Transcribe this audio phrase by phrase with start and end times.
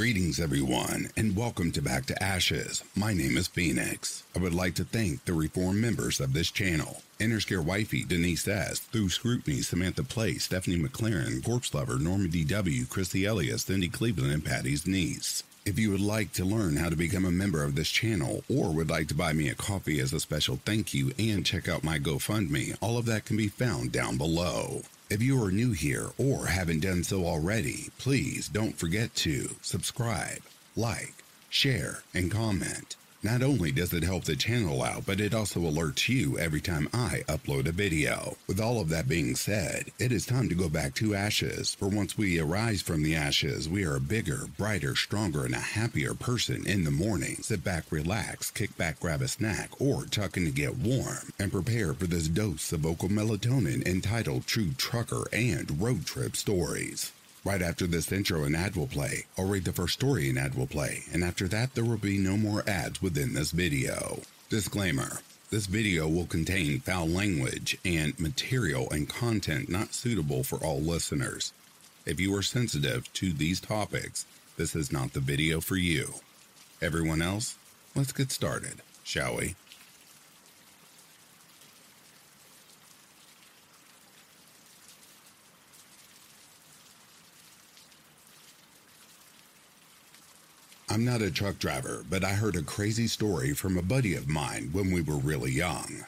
[0.00, 2.82] Greetings, everyone, and welcome to Back to Ashes.
[2.96, 4.24] My name is Phoenix.
[4.34, 8.78] I would like to thank the reform members of this channel Interscare Wifey, Denise S.,
[8.78, 14.42] Through Scrutiny, Samantha Place, Stephanie McLaren, Corpse Lover, Norma D.W., Christy Elias, Cindy Cleveland, and
[14.42, 15.42] Patty's niece.
[15.66, 18.72] If you would like to learn how to become a member of this channel or
[18.72, 21.84] would like to buy me a coffee as a special thank you and check out
[21.84, 24.80] my GoFundMe, all of that can be found down below.
[25.10, 30.38] If you are new here or haven't done so already, please don't forget to subscribe,
[30.76, 31.14] like,
[31.48, 32.94] share, and comment.
[33.22, 36.88] Not only does it help the channel out, but it also alerts you every time
[36.94, 38.38] I upload a video.
[38.46, 41.86] With all of that being said, it is time to go back to ashes, for
[41.86, 46.14] once we arise from the ashes, we are a bigger, brighter, stronger, and a happier
[46.14, 47.36] person in the morning.
[47.42, 51.52] Sit back, relax, kick back, grab a snack, or tuck in to get warm, and
[51.52, 57.12] prepare for this dose of vocal melatonin entitled True Trucker and Road Trip Stories.
[57.42, 59.24] Right after this intro, an ad will play.
[59.38, 62.18] I'll read the first story an ad will play, and after that, there will be
[62.18, 64.20] no more ads within this video.
[64.50, 70.80] Disclaimer This video will contain foul language and material and content not suitable for all
[70.80, 71.54] listeners.
[72.04, 74.26] If you are sensitive to these topics,
[74.58, 76.16] this is not the video for you.
[76.82, 77.56] Everyone else,
[77.94, 79.54] let's get started, shall we?
[90.92, 94.28] I'm not a truck driver, but I heard a crazy story from a buddy of
[94.28, 96.04] mine when we were really young.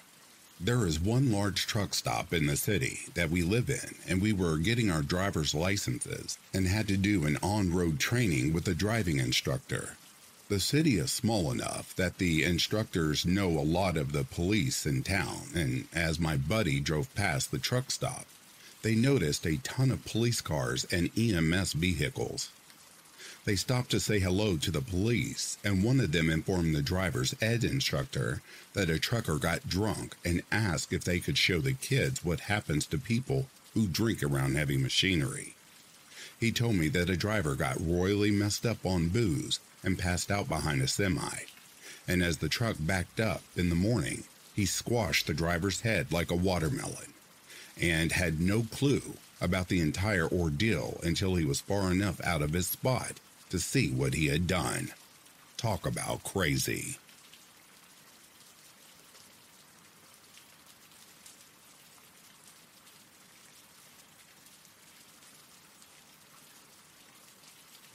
[0.60, 4.32] There is one large truck stop in the city that we live in, and we
[4.32, 8.74] were getting our driver's licenses and had to do an on road training with a
[8.74, 9.96] driving instructor.
[10.48, 15.04] The city is small enough that the instructors know a lot of the police in
[15.04, 18.26] town, and as my buddy drove past the truck stop,
[18.82, 22.50] they noticed a ton of police cars and EMS vehicles.
[23.44, 27.34] They stopped to say hello to the police, and one of them informed the driver's
[27.42, 28.40] ed instructor
[28.72, 32.86] that a trucker got drunk and asked if they could show the kids what happens
[32.86, 35.56] to people who drink around heavy machinery.
[36.38, 40.48] He told me that a driver got royally messed up on booze and passed out
[40.48, 41.46] behind a semi,
[42.06, 44.22] and as the truck backed up in the morning,
[44.54, 47.12] he squashed the driver's head like a watermelon
[47.80, 52.52] and had no clue about the entire ordeal until he was far enough out of
[52.52, 53.18] his spot
[53.52, 54.90] to see what he had done.
[55.58, 56.96] Talk about crazy.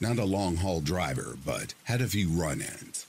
[0.00, 3.04] Not a long haul driver, but had a few run ins.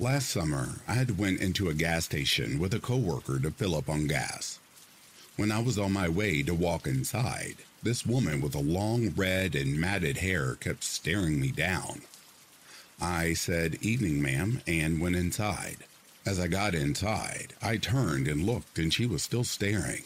[0.00, 3.90] Last summer, I had went into a gas station with a coworker to fill up
[3.90, 4.58] on gas.
[5.36, 9.54] When I was on my way to walk inside, this woman with a long red
[9.54, 12.02] and matted hair kept staring me down.
[13.00, 15.78] I said, Evening, ma'am, and went inside.
[16.26, 20.02] As I got inside, I turned and looked, and she was still staring.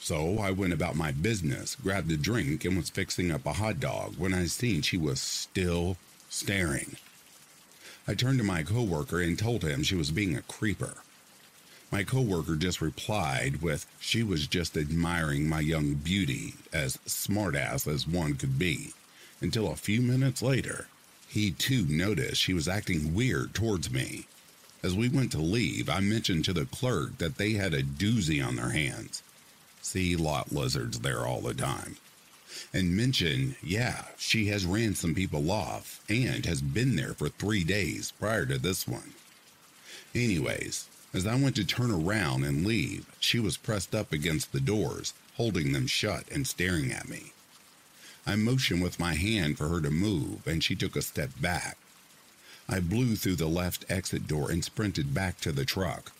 [0.00, 3.80] So I went about my business, grabbed a drink, and was fixing up a hot
[3.80, 5.96] dog when I seen she was still
[6.28, 6.96] staring.
[8.06, 10.98] I turned to my coworker and told him she was being a creeper.
[11.94, 18.04] My coworker just replied with, she was just admiring my young beauty, as smartass as
[18.04, 18.94] one could be,
[19.40, 20.88] until a few minutes later,
[21.28, 24.26] he too noticed she was acting weird towards me.
[24.82, 28.44] As we went to leave, I mentioned to the clerk that they had a doozy
[28.44, 29.22] on their hands.
[29.80, 31.98] See lot lizards there all the time.
[32.72, 37.62] And mentioned, yeah, she has ran some people off and has been there for three
[37.62, 39.14] days prior to this one.
[40.12, 44.60] Anyways, as I went to turn around and leave, she was pressed up against the
[44.60, 47.32] doors, holding them shut and staring at me.
[48.26, 51.76] I motioned with my hand for her to move, and she took a step back.
[52.68, 56.10] I blew through the left exit door and sprinted back to the truck.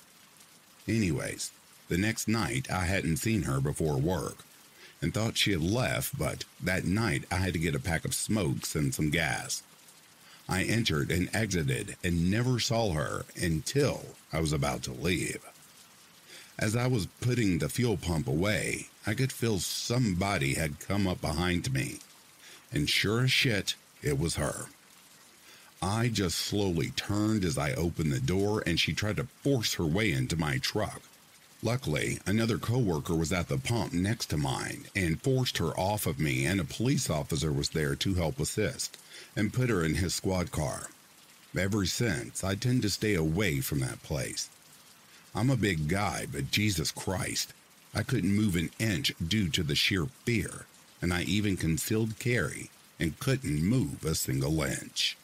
[0.86, 1.50] Anyways,
[1.88, 4.44] the next night I hadn't seen her before work
[5.02, 8.14] and thought she had left, but that night I had to get a pack of
[8.14, 9.62] smokes and some gas.
[10.48, 15.44] I entered and exited and never saw her until I was about to leave.
[16.58, 21.20] As I was putting the fuel pump away, I could feel somebody had come up
[21.20, 21.98] behind me.
[22.70, 24.66] And sure as shit, it was her.
[25.82, 29.84] I just slowly turned as I opened the door and she tried to force her
[29.84, 31.02] way into my truck.
[31.62, 36.20] Luckily, another coworker was at the pump next to mine and forced her off of
[36.20, 38.98] me and a police officer was there to help assist
[39.36, 40.88] and put her in his squad car.
[41.56, 44.50] Ever since, I tend to stay away from that place.
[45.34, 47.52] I'm a big guy, but Jesus Christ,
[47.94, 50.66] I couldn't move an inch due to the sheer fear,
[51.00, 55.16] and I even concealed carry and couldn't move a single inch.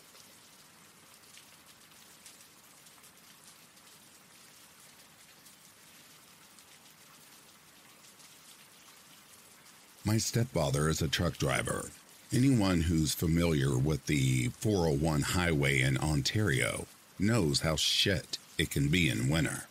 [10.05, 11.91] My stepfather is a truck driver.
[12.33, 16.87] Anyone who's familiar with the 401 highway in Ontario
[17.19, 19.65] knows how shit it can be in winter.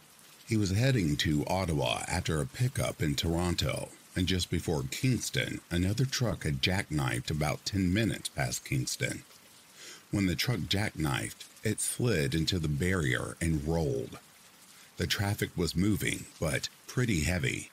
[0.46, 6.04] He was heading to Ottawa after a pickup in Toronto, and just before Kingston, another
[6.04, 9.24] truck had jackknifed about 10 minutes past Kingston.
[10.12, 14.20] When the truck jackknifed, it slid into the barrier and rolled.
[14.98, 17.72] The traffic was moving, but pretty heavy.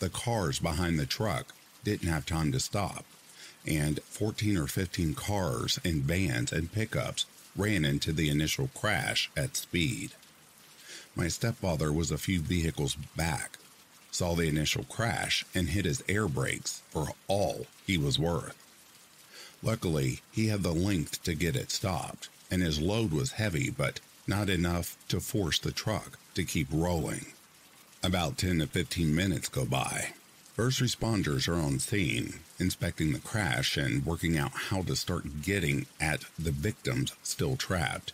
[0.00, 1.54] The cars behind the truck
[1.84, 3.04] didn't have time to stop,
[3.66, 7.26] and 14 or 15 cars and vans and pickups
[7.56, 10.12] ran into the initial crash at speed.
[11.16, 13.58] My stepfather was a few vehicles back,
[14.10, 18.56] saw the initial crash, and hit his air brakes for all he was worth.
[19.62, 24.00] Luckily, he had the length to get it stopped, and his load was heavy, but
[24.26, 27.26] not enough to force the truck to keep rolling.
[28.02, 30.12] About 10 to 15 minutes go by.
[30.54, 35.86] First responders are on scene, inspecting the crash and working out how to start getting
[36.00, 38.12] at the victims still trapped.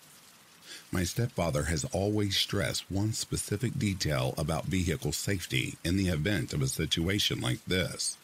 [0.92, 6.62] My stepfather has always stressed one specific detail about vehicle safety in the event of
[6.62, 8.16] a situation like this.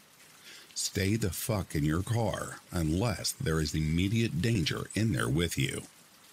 [0.74, 5.82] Stay the fuck in your car unless there is immediate danger in there with you,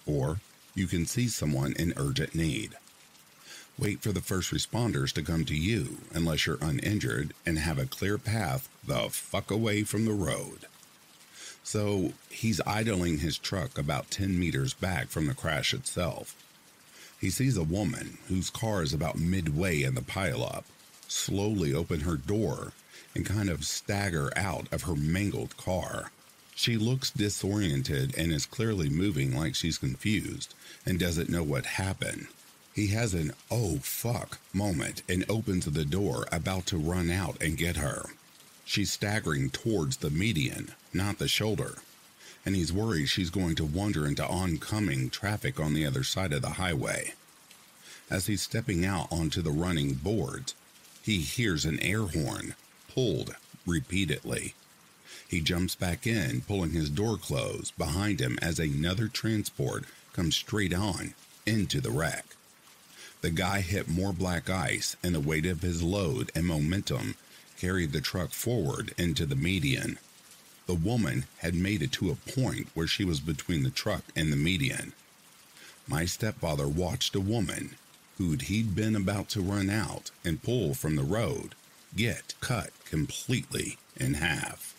[0.06, 0.40] or
[0.74, 2.76] you can see someone in urgent need.
[3.76, 7.86] Wait for the first responders to come to you unless you're uninjured and have a
[7.86, 10.66] clear path the fuck away from the road.
[11.64, 16.36] So he's idling his truck about 10 meters back from the crash itself.
[17.20, 20.64] He sees a woman whose car is about midway in the pileup
[21.08, 22.72] slowly open her door
[23.14, 26.12] and kind of stagger out of her mangled car.
[26.54, 30.54] She looks disoriented and is clearly moving like she's confused
[30.86, 32.28] and doesn't know what happened.
[32.74, 37.56] He has an oh fuck moment and opens the door, about to run out and
[37.56, 38.06] get her.
[38.64, 41.78] She's staggering towards the median, not the shoulder,
[42.44, 46.42] and he's worried she's going to wander into oncoming traffic on the other side of
[46.42, 47.14] the highway.
[48.10, 50.56] As he's stepping out onto the running boards,
[51.00, 52.56] he hears an air horn
[52.92, 53.36] pulled
[53.66, 54.54] repeatedly.
[55.28, 60.74] He jumps back in, pulling his door closed behind him as another transport comes straight
[60.74, 61.14] on
[61.46, 62.24] into the wreck.
[63.24, 67.14] The guy hit more black ice, and the weight of his load and momentum
[67.56, 69.98] carried the truck forward into the median.
[70.66, 74.30] The woman had made it to a point where she was between the truck and
[74.30, 74.92] the median.
[75.88, 77.76] My stepfather watched a woman
[78.18, 81.54] who'd he'd been about to run out and pull from the road
[81.96, 84.73] get cut completely in half.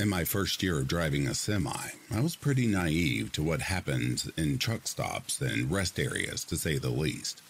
[0.00, 4.30] In my first year of driving a semi, I was pretty naive to what happens
[4.34, 7.42] in truck stops and rest areas, to say the least.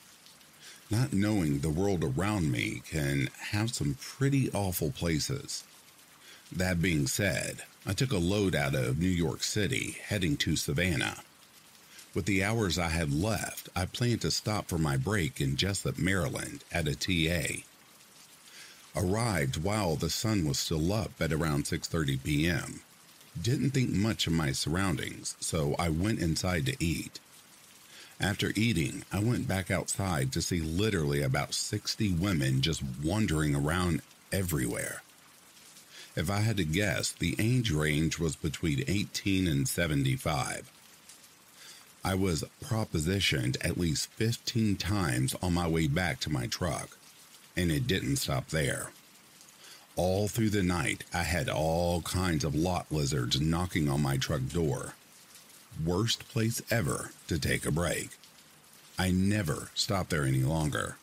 [0.90, 5.62] Not knowing the world around me can have some pretty awful places.
[6.50, 11.18] That being said, I took a load out of New York City heading to Savannah.
[12.14, 15.98] With the hours I had left, I planned to stop for my break in Jessup,
[15.98, 17.62] Maryland at a TA
[18.96, 22.80] Arrived while the sun was still up at around 6:30 p.m.
[23.40, 27.20] Didn't think much of my surroundings, so I went inside to eat.
[28.20, 34.02] After eating, I went back outside to see literally about 60 women just wandering around
[34.32, 35.02] everywhere.
[36.16, 40.68] If I had to guess, the age range was between 18 and 75.
[42.04, 46.98] I was propositioned at least 15 times on my way back to my truck
[47.56, 48.90] and it didn't stop there.
[49.96, 54.42] All through the night, I had all kinds of lot lizards knocking on my truck
[54.48, 54.94] door.
[55.84, 58.10] Worst place ever to take a break.
[58.98, 60.96] I never stopped there any longer.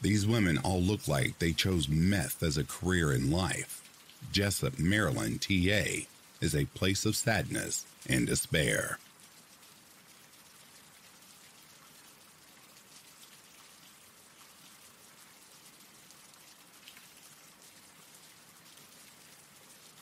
[0.00, 3.82] These women all look like they chose meth as a career in life.
[4.30, 6.06] Jessup, Maryland, TA,
[6.40, 8.98] is a place of sadness and despair.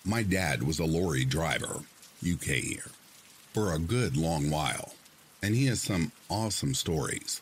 [0.07, 1.81] My dad was a lorry driver,
[2.23, 2.91] UK here,
[3.55, 4.93] for a good long while,
[5.43, 7.41] and he has some awesome stories.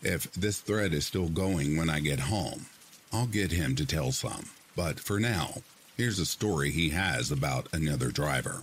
[0.00, 2.66] If this thread is still going when I get home,
[3.12, 4.50] I'll get him to tell some.
[4.76, 5.62] But for now,
[5.96, 8.62] here's a story he has about another driver.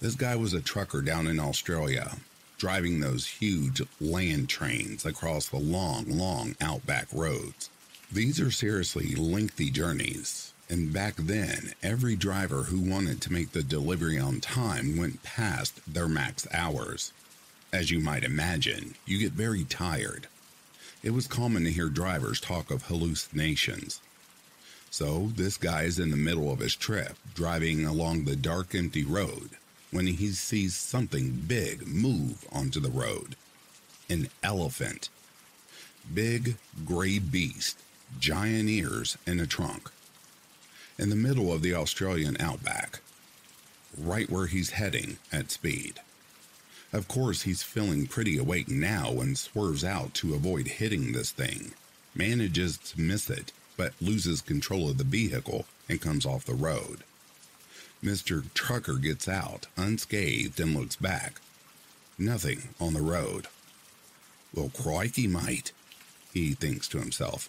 [0.00, 2.16] This guy was a trucker down in Australia,
[2.56, 7.68] driving those huge land trains across the long, long outback roads.
[8.10, 13.62] These are seriously lengthy journeys, and back then, every driver who wanted to make the
[13.62, 17.12] delivery on time went past their max hours.
[17.74, 20.28] As you might imagine, you get very tired.
[21.02, 24.00] It was common to hear drivers talk of hallucinations.
[24.90, 29.04] So, this guy is in the middle of his trip, driving along the dark, empty
[29.04, 29.50] road,
[29.90, 33.36] when he sees something big move onto the road
[34.08, 35.10] an elephant.
[36.14, 37.78] Big, gray beast,
[38.18, 39.90] giant ears, and a trunk
[40.98, 43.00] in the middle of the Australian outback,
[43.96, 46.00] right where he's heading at speed.
[46.92, 51.72] Of course, he's feeling pretty awake now and swerves out to avoid hitting this thing,
[52.14, 57.04] manages to miss it, but loses control of the vehicle and comes off the road.
[58.04, 58.52] Mr.
[58.52, 61.40] Trucker gets out unscathed and looks back.
[62.18, 63.46] Nothing on the road.
[64.54, 65.72] Well, crikey, mate,
[66.34, 67.48] he thinks to himself.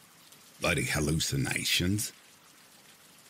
[0.62, 2.14] Bloody hallucinations.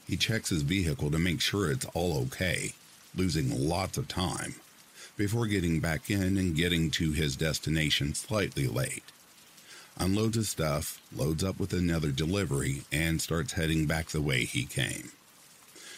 [0.08, 2.74] He checks his vehicle to make sure it's all okay,
[3.16, 4.56] losing lots of time,
[5.16, 9.04] before getting back in and getting to his destination slightly late.
[9.98, 14.66] Unloads his stuff, loads up with another delivery, and starts heading back the way he
[14.66, 15.12] came.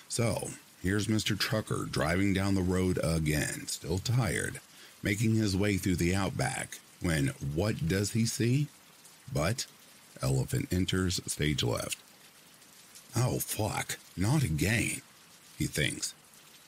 [0.10, 0.50] So,
[0.84, 1.38] here's Mr.
[1.38, 4.60] Trucker driving down the road again, still tired,
[5.02, 8.68] making his way through the outback, when what does he see?
[9.34, 9.66] But
[10.22, 11.98] elephant enters stage left.
[13.16, 15.02] Oh, fuck, not again,
[15.58, 16.14] he thinks.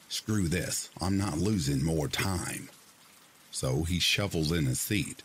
[0.08, 2.70] Screw this, I'm not losing more time.
[3.52, 5.24] So he shuffles in his seat,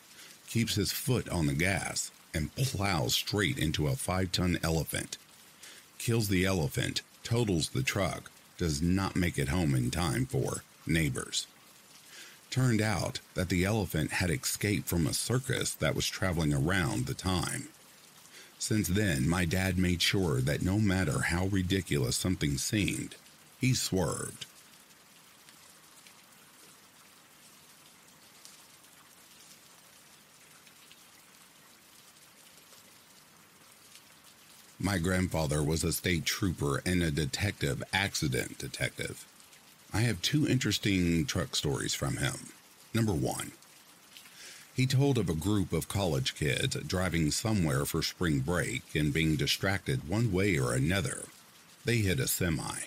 [0.49, 5.17] keeps his foot on the gas, and plows straight into a five ton elephant.
[5.99, 11.47] Kills the elephant, totals the truck, does not make it home in time for neighbors.
[12.50, 17.14] Turned out that the elephant had escaped from a circus that was traveling around the
[17.14, 17.69] time.
[18.62, 23.16] Since then, my dad made sure that no matter how ridiculous something seemed,
[23.61, 24.47] he swerved.
[34.78, 39.26] My grandfather was a state trooper and a detective, accident detective.
[39.92, 42.52] I have two interesting truck stories from him.
[42.95, 43.50] Number one,
[44.75, 49.37] he told of a group of college kids driving somewhere for spring break and being
[49.37, 51.25] distracted one way or another.
[51.85, 52.87] They hit a semi.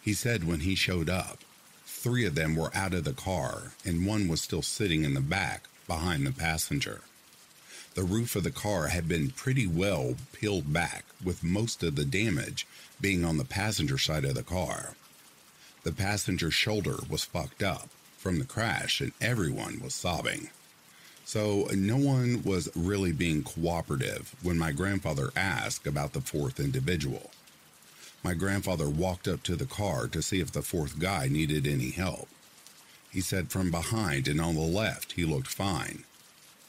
[0.00, 1.40] He said when he showed up,
[1.84, 5.20] three of them were out of the car and one was still sitting in the
[5.20, 7.02] back behind the passenger.
[7.94, 12.04] The roof of the car had been pretty well peeled back, with most of the
[12.04, 12.66] damage
[13.00, 14.96] being on the passenger side of the car.
[15.82, 17.88] The passenger's shoulder was fucked up
[18.18, 20.50] from the crash and everyone was sobbing.
[21.26, 27.32] So no one was really being cooperative when my grandfather asked about the fourth individual.
[28.22, 31.90] My grandfather walked up to the car to see if the fourth guy needed any
[31.90, 32.28] help.
[33.10, 36.04] He said from behind and on the left he looked fine,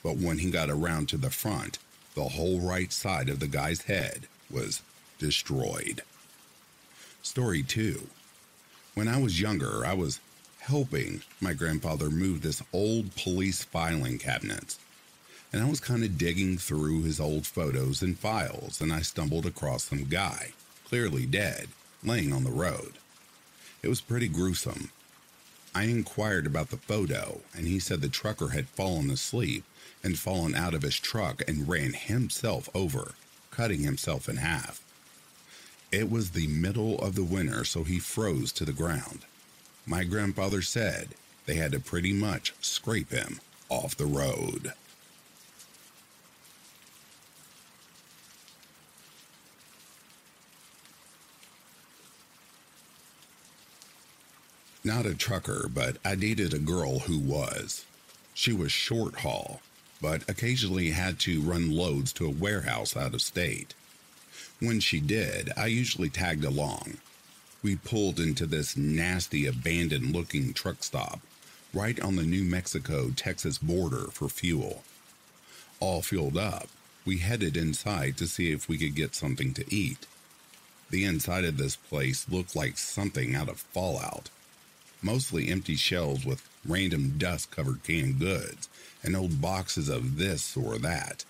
[0.02, 1.78] but when he got around to the front,
[2.16, 4.82] the whole right side of the guy's head was
[5.20, 6.02] destroyed.
[7.22, 8.08] Story 2
[8.96, 10.20] When I was younger, I was
[10.68, 14.76] helping my grandfather move this old police filing cabinet.
[15.54, 19.46] And I was kind of digging through his old photos and files, and I stumbled
[19.46, 20.52] across some guy,
[20.84, 21.70] clearly dead,
[22.04, 22.96] laying on the road.
[23.82, 24.90] It was pretty gruesome.
[25.74, 29.64] I inquired about the photo, and he said the trucker had fallen asleep
[30.04, 33.14] and fallen out of his truck and ran himself over,
[33.52, 34.82] cutting himself in half.
[35.94, 39.22] It was the middle of the winter, so he froze to the ground
[39.88, 41.10] my grandfather said
[41.46, 43.39] they had to pretty much scrape him
[43.70, 44.74] off the road.
[54.84, 57.86] Not a trucker, but I dated a girl who was.
[58.34, 59.62] She was short haul,
[60.01, 63.74] but occasionally had to run loads to a warehouse out of state.
[64.60, 66.98] When she did, I usually tagged along.
[67.64, 71.20] We pulled into this nasty, abandoned looking truck stop
[71.74, 74.84] right on the New Mexico Texas border for fuel.
[75.80, 76.68] All fueled up,
[77.06, 80.08] we headed inside to see if we could get something to eat.
[80.90, 84.30] The inside of this place looked like something out of Fallout.
[85.02, 88.70] Mostly empty shelves with random dust covered canned goods
[89.04, 91.26] and old boxes of this or that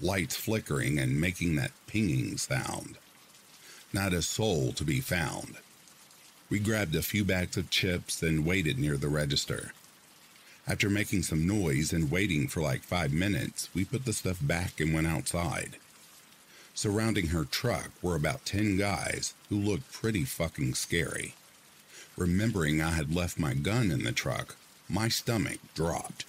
[0.00, 2.96] lights flickering and making that pinging sound.
[3.92, 5.56] Not a soul to be found.
[6.52, 9.72] We grabbed a few bags of chips and waited near the register.
[10.68, 14.78] After making some noise and waiting for like five minutes, we put the stuff back
[14.78, 15.76] and went outside.
[16.74, 21.36] Surrounding her truck were about 10 guys who looked pretty fucking scary.
[22.18, 24.56] Remembering I had left my gun in the truck,
[24.90, 26.26] my stomach dropped.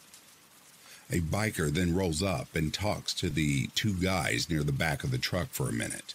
[1.12, 5.12] A biker then rolls up and talks to the two guys near the back of
[5.12, 6.14] the truck for a minute,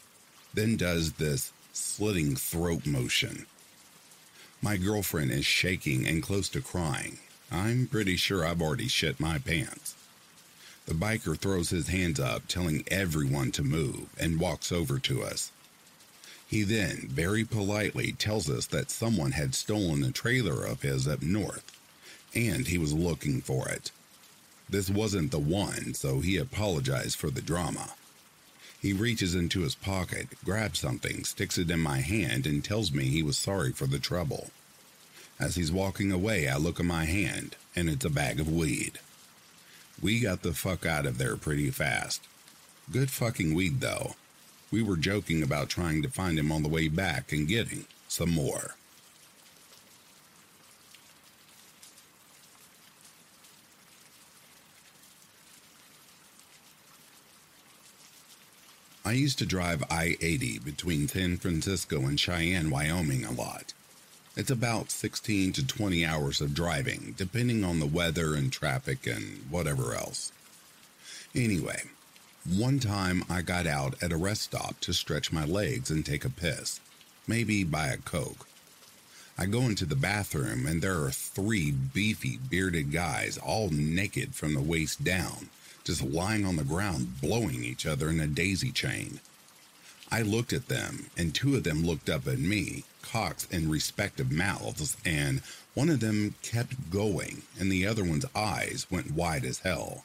[0.55, 3.45] then does this slitting throat motion.
[4.61, 7.19] My girlfriend is shaking and close to crying.
[7.51, 9.95] I'm pretty sure I've already shit my pants.
[10.87, 15.53] The biker throws his hands up, telling everyone to move, and walks over to us.
[16.47, 21.23] He then, very politely, tells us that someone had stolen a trailer of his up
[21.23, 21.71] north,
[22.35, 23.93] and he was looking for it.
[24.69, 27.91] This wasn't the one, so he apologized for the drama.
[28.81, 33.05] He reaches into his pocket, grabs something, sticks it in my hand, and tells me
[33.05, 34.51] he was sorry for the trouble.
[35.41, 39.01] As he's walking away, I look at my hand, and it's a bag of weed.
[40.01, 42.23] We got the fuck out of there pretty fast.
[42.91, 44.15] Good fucking weed, though.
[44.71, 48.31] We were joking about trying to find him on the way back and getting some
[48.31, 48.77] more.
[59.05, 63.73] I used to drive I 80 between San Francisco and Cheyenne, Wyoming a lot.
[64.37, 69.47] It's about 16 to 20 hours of driving, depending on the weather and traffic and
[69.51, 70.33] whatever else.
[71.35, 71.83] Anyway,
[72.49, 76.25] one time I got out at a rest stop to stretch my legs and take
[76.25, 76.81] a piss,
[77.27, 78.47] maybe buy a Coke.
[79.37, 84.55] I go into the bathroom and there are three beefy, bearded guys, all naked from
[84.55, 85.49] the waist down,
[85.89, 89.21] just lying on the ground, blowing each other in a daisy chain.
[90.13, 94.31] I looked at them, and two of them looked up at me, cocks in respective
[94.31, 95.41] mouths, and
[95.73, 100.05] one of them kept going, and the other one's eyes went wide as hell.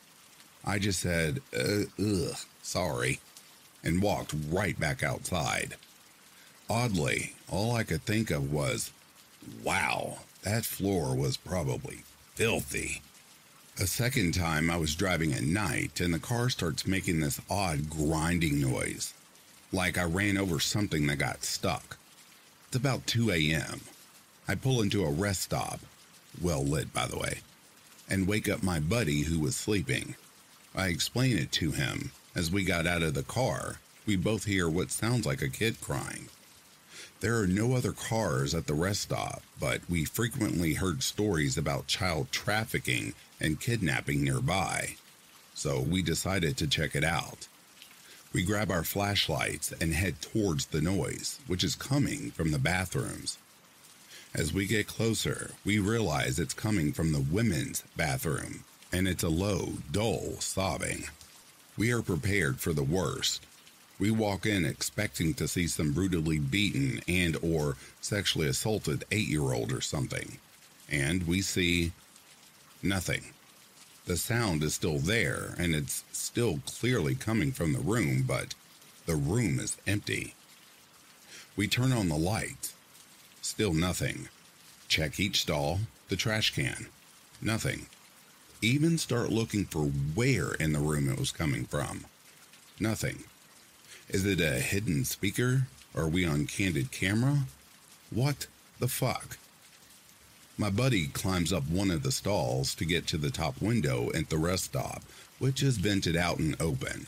[0.64, 3.20] I just said, uh, ugh, sorry,
[3.84, 5.76] and walked right back outside.
[6.70, 8.92] Oddly, all I could think of was,
[9.62, 12.04] wow, that floor was probably
[12.36, 13.02] filthy.
[13.80, 17.90] A second time, I was driving at night and the car starts making this odd
[17.90, 19.16] grinding noise,
[19.72, 21.98] like I ran over something that got stuck.
[22.68, 23.82] It's about 2 a.m.
[24.48, 25.80] I pull into a rest stop,
[26.40, 27.40] well lit by the way,
[28.08, 30.16] and wake up my buddy who was sleeping.
[30.76, 32.12] I explain it to him.
[32.36, 35.82] As we got out of the car, we both hear what sounds like a kid
[35.82, 36.30] crying.
[37.24, 41.88] There are no other cars at the rest stop, but we frequently heard stories about
[41.88, 44.98] child trafficking and kidnapping nearby,
[45.56, 47.48] so we decided to check it out.
[48.34, 53.38] We grab our flashlights and head towards the noise, which is coming from the bathrooms.
[54.34, 59.30] As we get closer, we realize it's coming from the women's bathroom, and it's a
[59.30, 61.06] low, dull sobbing.
[61.78, 63.46] We are prepared for the worst,
[64.00, 69.82] we walk in expecting to see some brutally beaten and or sexually assaulted 8-year-old or
[69.82, 70.40] something.
[70.90, 71.92] And we see
[72.82, 73.34] nothing.
[74.06, 78.56] The sound is still there and it's still clearly coming from the room, but
[79.06, 80.34] the room is empty.
[81.56, 82.74] We turn on the light.
[83.42, 84.28] Still nothing.
[84.88, 85.80] Check each stall,
[86.10, 86.88] the trash can.
[87.42, 87.86] Nothing.
[88.62, 92.06] Even start looking for where in the room it was coming from.
[92.80, 93.24] Nothing.
[94.14, 95.66] Is it a hidden speaker?
[95.96, 97.48] Are we on candid camera?
[98.12, 98.46] What
[98.78, 99.40] the fuck?
[100.56, 104.30] My buddy climbs up one of the stalls to get to the top window at
[104.30, 105.02] the rest stop,
[105.40, 107.08] which is vented out and open.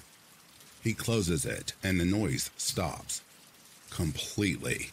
[0.83, 3.21] He closes it, and the noise stops
[3.91, 4.89] completely.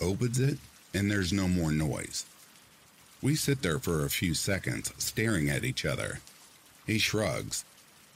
[0.00, 0.58] Opens it,
[0.92, 2.26] and there's no more noise.
[3.22, 6.18] We sit there for a few seconds, staring at each other.
[6.84, 7.64] He shrugs,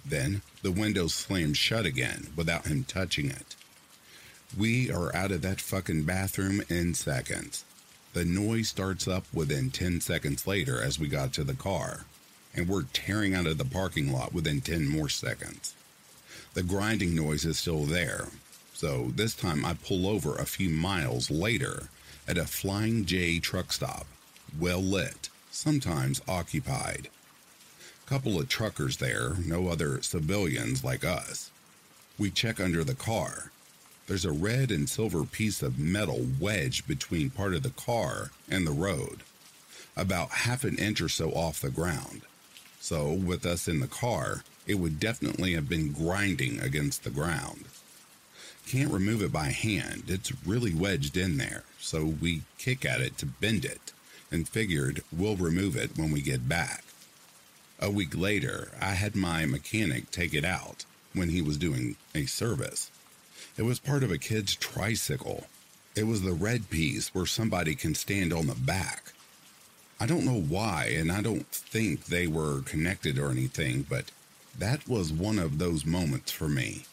[0.09, 3.57] then the window slammed shut again without him touching it.
[4.57, 7.65] We are out of that fucking bathroom in seconds.
[8.13, 12.07] The noise starts up within 10 seconds later as we got to the car,
[12.55, 15.75] and we're tearing out of the parking lot within 10 more seconds.
[16.55, 18.29] The grinding noise is still there,
[18.73, 21.89] so this time I pull over a few miles later
[22.27, 24.07] at a Flying J truck stop,
[24.59, 27.09] well lit, sometimes occupied.
[28.07, 31.51] Couple of truckers there, no other civilians like us.
[32.17, 33.51] We check under the car.
[34.07, 38.65] There's a red and silver piece of metal wedged between part of the car and
[38.65, 39.25] the road,
[39.97, 42.23] about half an inch or so off the ground.
[42.79, 47.65] So, with us in the car, it would definitely have been grinding against the ground.
[48.69, 53.19] Can't remove it by hand, it's really wedged in there, so we kick at it
[53.19, 53.93] to bend it
[54.31, 56.85] and figured we'll remove it when we get back.
[57.79, 62.25] A week later, I had my mechanic take it out when he was doing a
[62.25, 62.91] service.
[63.59, 65.47] It was part of a kid's tricycle.
[65.95, 69.13] It was the red piece where somebody can stand on the back.
[70.01, 74.11] I don't know why, and I don't think they were connected or anything, but
[74.59, 76.85] that was one of those moments for me.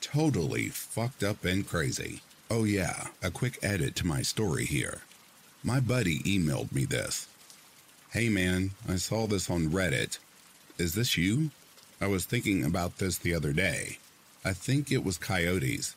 [0.00, 2.20] Totally fucked up and crazy.
[2.50, 5.02] Oh, yeah, a quick edit to my story here.
[5.62, 7.26] My buddy emailed me this.
[8.12, 10.18] Hey man, I saw this on Reddit.
[10.78, 11.52] Is this you?
[12.00, 13.98] I was thinking about this the other day.
[14.44, 15.94] I think it was coyotes.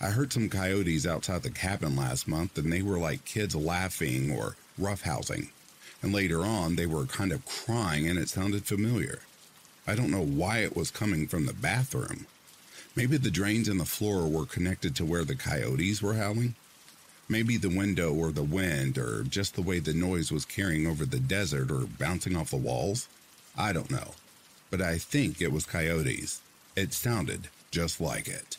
[0.00, 4.30] I heard some coyotes outside the cabin last month and they were like kids laughing
[4.30, 5.48] or roughhousing.
[6.00, 9.22] And later on, they were kind of crying and it sounded familiar.
[9.84, 12.28] I don't know why it was coming from the bathroom.
[12.94, 16.54] Maybe the drains in the floor were connected to where the coyotes were howling.
[17.28, 21.04] Maybe the window or the wind or just the way the noise was carrying over
[21.04, 23.08] the desert or bouncing off the walls.
[23.56, 24.12] I don't know.
[24.70, 26.40] But I think it was coyotes.
[26.74, 28.56] It sounded just like it.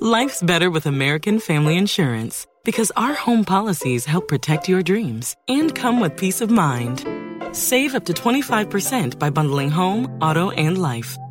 [0.00, 5.74] Life's better with American Family Insurance because our home policies help protect your dreams and
[5.74, 7.06] come with peace of mind.
[7.52, 11.16] Save up to 25% by bundling home, auto, and life.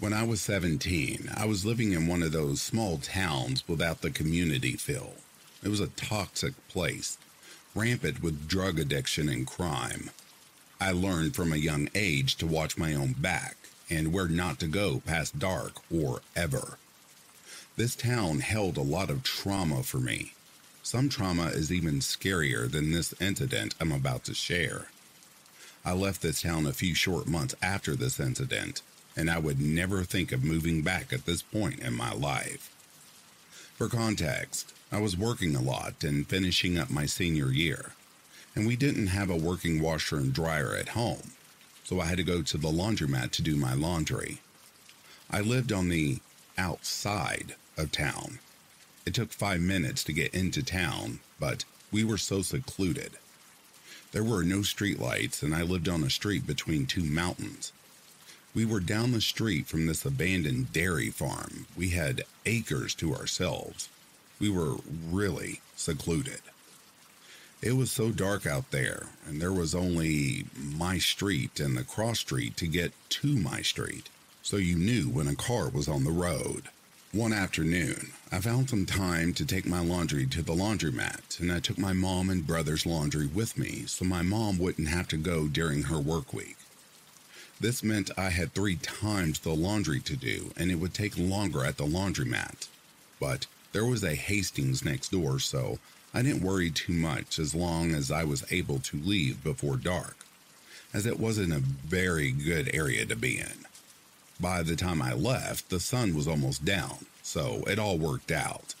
[0.00, 4.10] When I was 17, I was living in one of those small towns without the
[4.10, 5.12] community feel.
[5.62, 7.18] It was a toxic place,
[7.74, 10.08] rampant with drug addiction and crime.
[10.80, 13.58] I learned from a young age to watch my own back
[13.90, 16.78] and where not to go past dark or ever.
[17.76, 20.32] This town held a lot of trauma for me.
[20.82, 24.86] Some trauma is even scarier than this incident I'm about to share.
[25.84, 28.80] I left this town a few short months after this incident
[29.16, 32.74] and I would never think of moving back at this point in my life.
[33.76, 37.92] For context, I was working a lot and finishing up my senior year,
[38.54, 41.32] and we didn't have a working washer and dryer at home,
[41.84, 44.40] so I had to go to the laundromat to do my laundry.
[45.30, 46.18] I lived on the
[46.58, 48.40] outside of town.
[49.06, 53.12] It took five minutes to get into town, but we were so secluded.
[54.12, 57.72] There were no streetlights, and I lived on a street between two mountains.
[58.52, 61.66] We were down the street from this abandoned dairy farm.
[61.76, 63.88] We had acres to ourselves.
[64.40, 64.76] We were
[65.08, 66.40] really secluded.
[67.62, 72.18] It was so dark out there, and there was only my street and the cross
[72.18, 74.08] street to get to my street,
[74.42, 76.70] so you knew when a car was on the road.
[77.12, 81.60] One afternoon, I found some time to take my laundry to the laundromat, and I
[81.60, 85.46] took my mom and brother's laundry with me so my mom wouldn't have to go
[85.46, 86.56] during her work week.
[87.60, 91.64] This meant I had three times the laundry to do, and it would take longer
[91.64, 92.68] at the laundromat.
[93.20, 95.78] But there was a Hastings next door, so
[96.14, 100.24] I didn't worry too much as long as I was able to leave before dark,
[100.94, 103.66] as it wasn't a very good area to be in.
[104.40, 108.74] By the time I left, the sun was almost down, so it all worked out.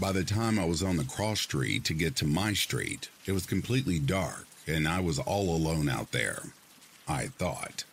[0.00, 3.32] By the time I was on the cross street to get to my street, it
[3.32, 6.42] was completely dark and I was all alone out there.
[7.06, 7.84] I thought.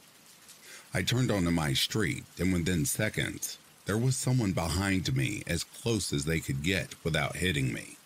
[0.93, 6.11] I turned onto my street, and within seconds, there was someone behind me as close
[6.11, 7.97] as they could get without hitting me.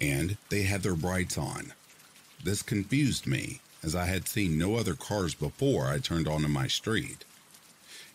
[0.00, 1.72] And they had their brights on.
[2.42, 6.68] This confused me, as I had seen no other cars before I turned onto my
[6.68, 7.24] street.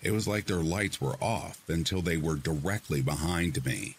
[0.01, 3.97] It was like their lights were off until they were directly behind me.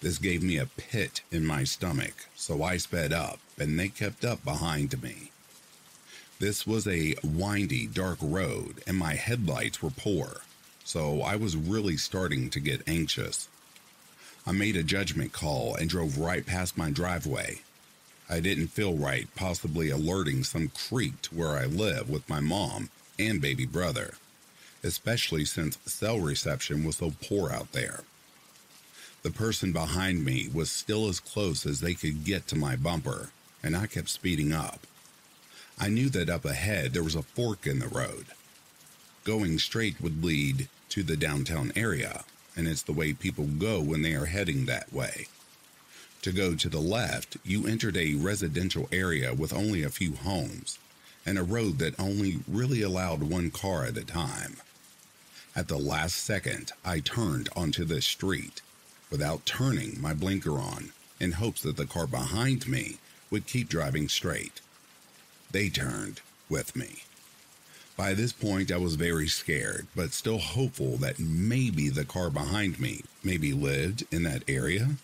[0.00, 4.24] This gave me a pit in my stomach, so I sped up, and they kept
[4.24, 5.30] up behind me.
[6.44, 10.42] This was a windy, dark road, and my headlights were poor,
[10.84, 13.48] so I was really starting to get anxious.
[14.46, 17.62] I made a judgment call and drove right past my driveway.
[18.28, 22.90] I didn't feel right, possibly alerting some creek to where I live with my mom
[23.18, 24.12] and baby brother,
[24.82, 28.00] especially since cell reception was so poor out there.
[29.22, 33.30] The person behind me was still as close as they could get to my bumper,
[33.62, 34.80] and I kept speeding up.
[35.78, 38.26] I knew that up ahead there was a fork in the road.
[39.24, 42.24] Going straight would lead to the downtown area,
[42.56, 45.26] and it's the way people go when they are heading that way.
[46.22, 50.78] To go to the left, you entered a residential area with only a few homes
[51.26, 54.56] and a road that only really allowed one car at a time.
[55.56, 58.62] At the last second, I turned onto the street
[59.10, 62.98] without turning my blinker on in hopes that the car behind me
[63.30, 64.60] would keep driving straight.
[65.54, 67.04] They turned with me.
[67.96, 72.80] By this point, I was very scared, but still hopeful that maybe the car behind
[72.80, 74.96] me maybe lived in that area.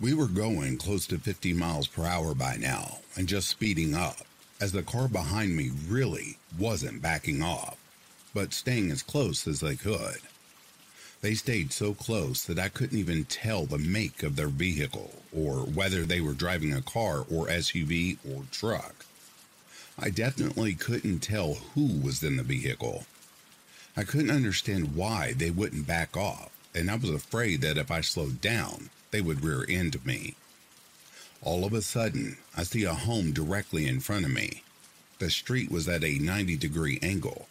[0.00, 4.16] We were going close to 50 miles per hour by now and just speeding up,
[4.60, 7.76] as the car behind me really wasn't backing off,
[8.34, 10.18] but staying as close as they could.
[11.20, 15.58] They stayed so close that I couldn't even tell the make of their vehicle or
[15.58, 19.01] whether they were driving a car or SUV or truck.
[19.98, 23.04] I definitely couldn't tell who was in the vehicle.
[23.96, 28.00] I couldn't understand why they wouldn't back off, and I was afraid that if I
[28.00, 30.34] slowed down, they would rear end me.
[31.42, 34.62] All of a sudden, I see a home directly in front of me.
[35.18, 37.48] The street was at a 90 degree angle,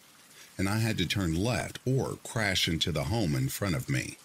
[0.58, 4.18] and I had to turn left or crash into the home in front of me.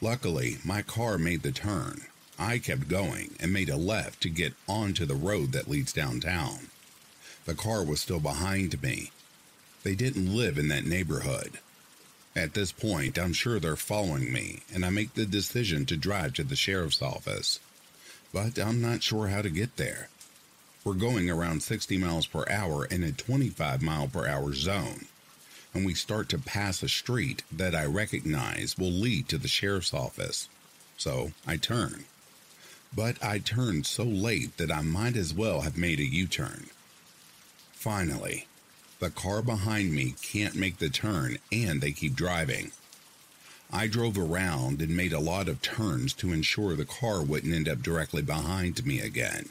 [0.00, 2.06] Luckily, my car made the turn.
[2.38, 6.70] I kept going and made a left to get onto the road that leads downtown.
[7.50, 9.10] The car was still behind me.
[9.82, 11.58] They didn't live in that neighborhood.
[12.36, 16.34] At this point, I'm sure they're following me, and I make the decision to drive
[16.34, 17.58] to the sheriff's office.
[18.32, 20.10] But I'm not sure how to get there.
[20.84, 25.06] We're going around 60 miles per hour in a 25 mile per hour zone,
[25.74, 29.92] and we start to pass a street that I recognize will lead to the sheriff's
[29.92, 30.48] office.
[30.96, 32.04] So I turn.
[32.94, 36.70] But I turned so late that I might as well have made a U turn.
[37.80, 38.46] Finally,
[38.98, 42.72] the car behind me can't make the turn and they keep driving.
[43.72, 47.70] I drove around and made a lot of turns to ensure the car wouldn't end
[47.70, 49.48] up directly behind me again.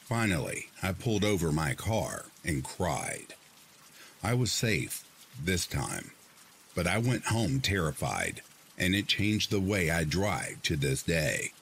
[0.00, 3.34] Finally, I pulled over my car and cried.
[4.24, 5.04] I was safe
[5.40, 6.10] this time,
[6.74, 8.42] but I went home terrified,
[8.76, 11.52] and it changed the way I drive to this day.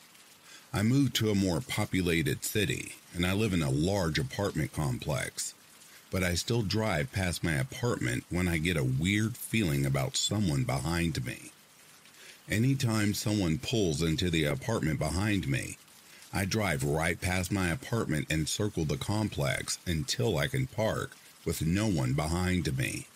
[0.73, 5.53] I moved to a more populated city, and I live in a large apartment complex
[6.15, 10.63] but I still drive past my apartment when I get a weird feeling about someone
[10.63, 11.51] behind me.
[12.49, 15.77] Anytime someone pulls into the apartment behind me,
[16.33, 21.67] I drive right past my apartment and circle the complex until I can park with
[21.67, 23.09] no one behind me.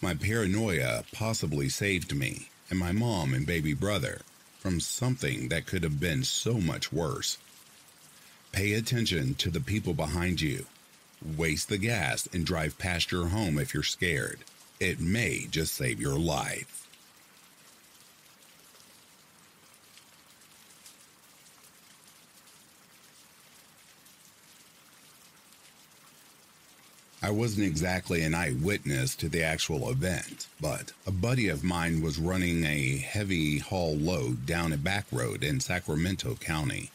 [0.00, 4.20] My paranoia possibly saved me and my mom and baby brother
[4.60, 7.38] from something that could have been so much worse.
[8.52, 10.66] Pay attention to the people behind you
[11.24, 14.40] Waste the gas and drive past your home if you're scared.
[14.78, 16.84] It may just save your life.
[27.24, 32.18] I wasn't exactly an eyewitness to the actual event, but a buddy of mine was
[32.18, 36.90] running a heavy haul load down a back road in Sacramento County.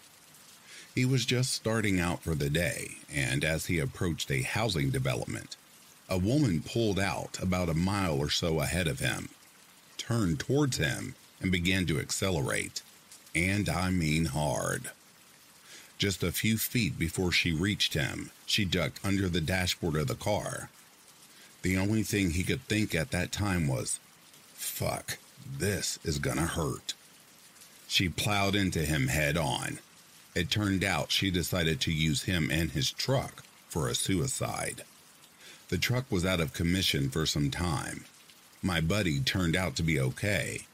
[0.96, 5.56] He was just starting out for the day, and as he approached a housing development,
[6.10, 9.30] a woman pulled out about a mile or so ahead of him,
[9.98, 12.82] turned towards him, and began to accelerate.
[13.36, 14.90] And I mean hard.
[15.98, 20.16] Just a few feet before she reached him, she ducked under the dashboard of the
[20.16, 20.70] car.
[21.62, 24.00] The only thing he could think at that time was,
[24.54, 26.94] fuck, this is gonna hurt.
[27.88, 29.80] She plowed into him head on.
[30.36, 34.84] It turned out she decided to use him and his truck for a suicide.
[35.70, 38.06] The truck was out of commission for some time.
[38.62, 40.68] My buddy turned out to be okay.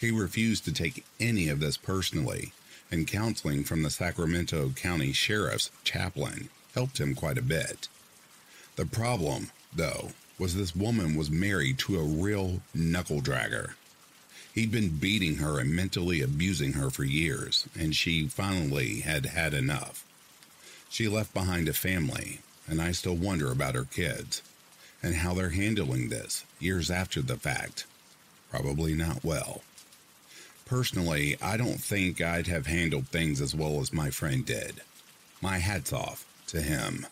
[0.00, 2.52] He refused to take any of this personally,
[2.90, 7.88] and counseling from the Sacramento County Sheriff's chaplain helped him quite a bit.
[8.76, 13.72] The problem, though, was this woman was married to a real knuckle dragger.
[14.58, 19.54] He'd been beating her and mentally abusing her for years, and she finally had had
[19.54, 20.04] enough.
[20.90, 24.42] She left behind a family, and I still wonder about her kids
[25.00, 27.86] and how they're handling this years after the fact.
[28.50, 29.62] Probably not well.
[30.66, 34.80] Personally, I don't think I'd have handled things as well as my friend did.
[35.40, 37.06] My hat's off to him.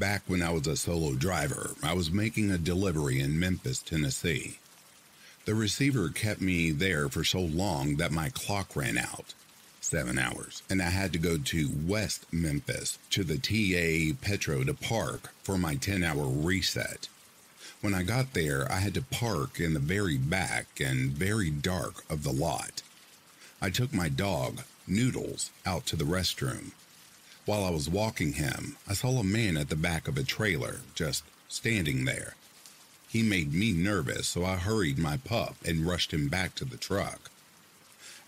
[0.00, 4.58] Back when I was a solo driver, I was making a delivery in Memphis, Tennessee.
[5.44, 9.34] The receiver kept me there for so long that my clock ran out
[9.78, 14.72] seven hours, and I had to go to West Memphis to the TA Petro to
[14.72, 17.08] park for my 10 hour reset.
[17.82, 22.04] When I got there, I had to park in the very back and very dark
[22.08, 22.80] of the lot.
[23.60, 26.70] I took my dog, Noodles, out to the restroom.
[27.50, 30.82] While I was walking him, I saw a man at the back of a trailer,
[30.94, 32.36] just standing there.
[33.08, 36.76] He made me nervous, so I hurried my pup and rushed him back to the
[36.76, 37.28] truck.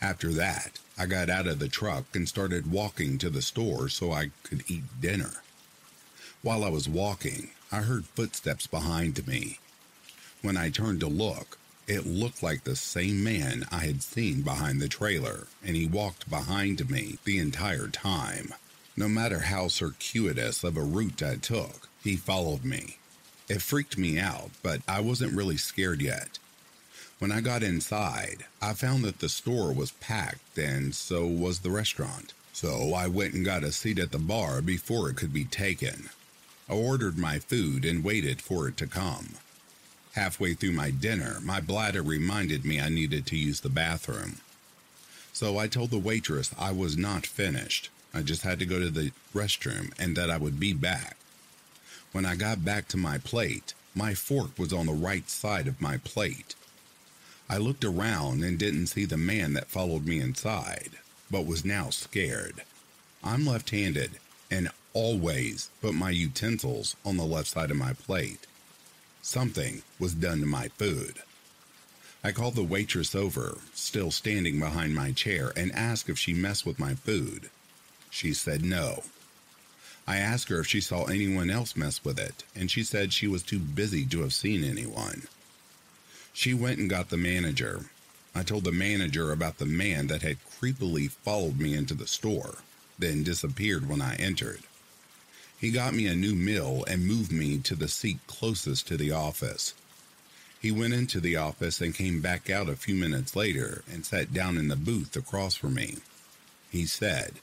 [0.00, 4.10] After that, I got out of the truck and started walking to the store so
[4.10, 5.44] I could eat dinner.
[6.42, 9.60] While I was walking, I heard footsteps behind me.
[10.40, 14.82] When I turned to look, it looked like the same man I had seen behind
[14.82, 18.54] the trailer, and he walked behind me the entire time.
[19.02, 22.98] No matter how circuitous of a route I took, he followed me.
[23.48, 26.38] It freaked me out, but I wasn't really scared yet.
[27.18, 31.70] When I got inside, I found that the store was packed and so was the
[31.72, 32.32] restaurant.
[32.52, 36.10] So I went and got a seat at the bar before it could be taken.
[36.68, 39.30] I ordered my food and waited for it to come.
[40.12, 44.36] Halfway through my dinner, my bladder reminded me I needed to use the bathroom.
[45.32, 48.90] So I told the waitress I was not finished I just had to go to
[48.90, 51.16] the restroom and that I would be back.
[52.12, 55.80] When I got back to my plate, my fork was on the right side of
[55.80, 56.54] my plate.
[57.48, 60.92] I looked around and didn't see the man that followed me inside,
[61.30, 62.62] but was now scared.
[63.24, 64.12] I'm left handed
[64.50, 68.46] and always put my utensils on the left side of my plate.
[69.22, 71.22] Something was done to my food.
[72.24, 76.66] I called the waitress over, still standing behind my chair, and asked if she messed
[76.66, 77.50] with my food.
[78.12, 79.04] She said no.
[80.06, 83.26] I asked her if she saw anyone else mess with it, and she said she
[83.26, 85.22] was too busy to have seen anyone.
[86.34, 87.86] She went and got the manager.
[88.34, 92.58] I told the manager about the man that had creepily followed me into the store,
[92.98, 94.60] then disappeared when I entered.
[95.58, 99.10] He got me a new meal and moved me to the seat closest to the
[99.10, 99.72] office.
[100.60, 104.34] He went into the office and came back out a few minutes later and sat
[104.34, 105.96] down in the booth across from me.
[106.70, 107.34] He said,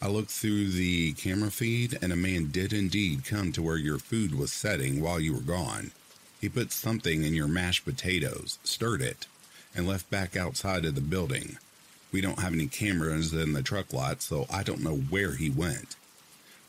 [0.00, 3.98] I looked through the camera feed, and a man did indeed come to where your
[3.98, 5.92] food was setting while you were gone.
[6.38, 9.26] He put something in your mashed potatoes, stirred it,
[9.74, 11.56] and left back outside of the building.
[12.12, 15.48] We don't have any cameras in the truck lot, so I don't know where he
[15.48, 15.96] went.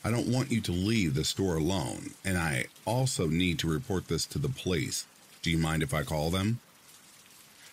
[0.02, 4.08] I don't want you to leave the store alone, and I also need to report
[4.08, 5.06] this to the police.
[5.42, 6.60] Do you mind if I call them?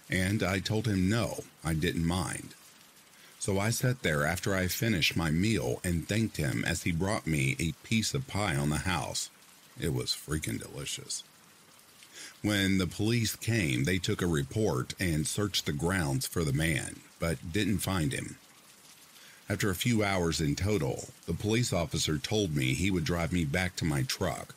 [0.09, 2.55] And I told him no, I didn't mind.
[3.45, 7.27] So I sat there after I finished my meal and thanked him as he brought
[7.27, 9.29] me a piece of pie on the house.
[9.79, 11.23] It was freaking delicious.
[12.41, 17.01] When the police came, they took a report and searched the grounds for the man,
[17.19, 18.39] but didn't find him.
[19.47, 23.45] After a few hours in total, the police officer told me he would drive me
[23.45, 24.55] back to my truck,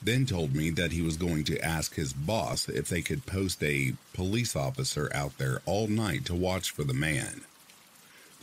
[0.00, 3.60] then told me that he was going to ask his boss if they could post
[3.64, 7.40] a police officer out there all night to watch for the man.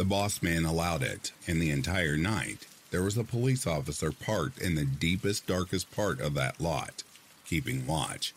[0.01, 4.59] The boss man allowed it, and the entire night there was a police officer parked
[4.59, 7.03] in the deepest, darkest part of that lot,
[7.45, 8.33] keeping watch.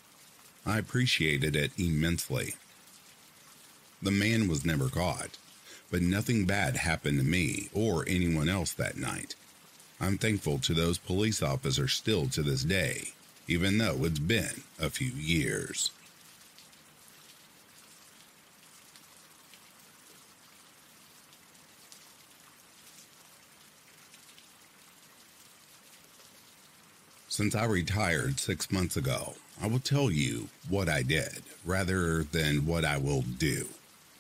[0.67, 2.57] I appreciated it immensely.
[4.03, 5.39] The man was never caught,
[5.91, 9.35] but nothing bad happened to me or anyone else that night.
[9.99, 13.15] I'm thankful to those police officers still to this day,
[13.49, 15.91] even though it's been a few years.
[27.37, 32.65] Since I retired six months ago, I will tell you what I did rather than
[32.65, 33.71] what I will do.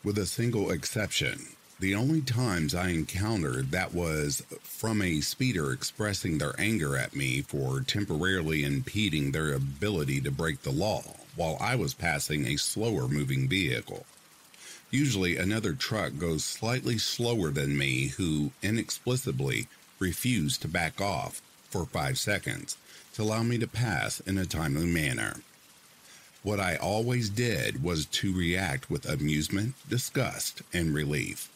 [0.02, 1.46] With a single exception,
[1.78, 7.42] the only times I encountered that was from a speeder expressing their anger at me
[7.42, 11.04] for temporarily impeding their ability to break the law
[11.36, 14.06] while I was passing a slower moving vehicle.
[14.90, 19.68] Usually, another truck goes slightly slower than me who inexplicably
[20.00, 21.40] refused to back off
[21.70, 22.76] for five seconds
[23.14, 25.36] to allow me to pass in a timely manner.
[26.42, 31.48] What I always did was to react with amusement, disgust, and relief.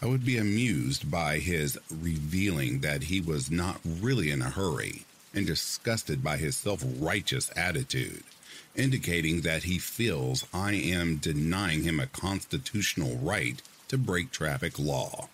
[0.00, 5.06] I would be amused by his revealing that he was not really in a hurry
[5.34, 8.22] and disgusted by his self righteous attitude,
[8.74, 15.28] indicating that he feels I am denying him a constitutional right to break traffic law.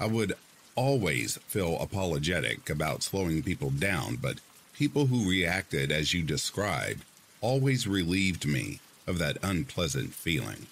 [0.00, 0.34] I would
[0.74, 4.40] always feel apologetic about slowing people down, but
[4.74, 7.04] people who reacted as you described
[7.40, 10.66] always relieved me of that unpleasant feeling.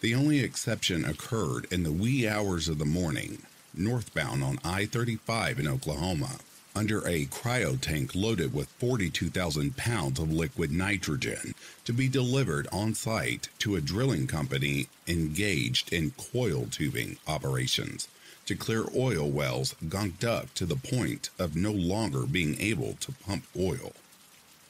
[0.00, 3.42] The only exception occurred in the wee hours of the morning,
[3.74, 6.38] northbound on I 35 in Oklahoma,
[6.74, 12.94] under a cryo tank loaded with 42,000 pounds of liquid nitrogen to be delivered on
[12.94, 18.06] site to a drilling company engaged in coil tubing operations
[18.48, 23.12] to clear oil wells gunked up to the point of no longer being able to
[23.12, 23.92] pump oil.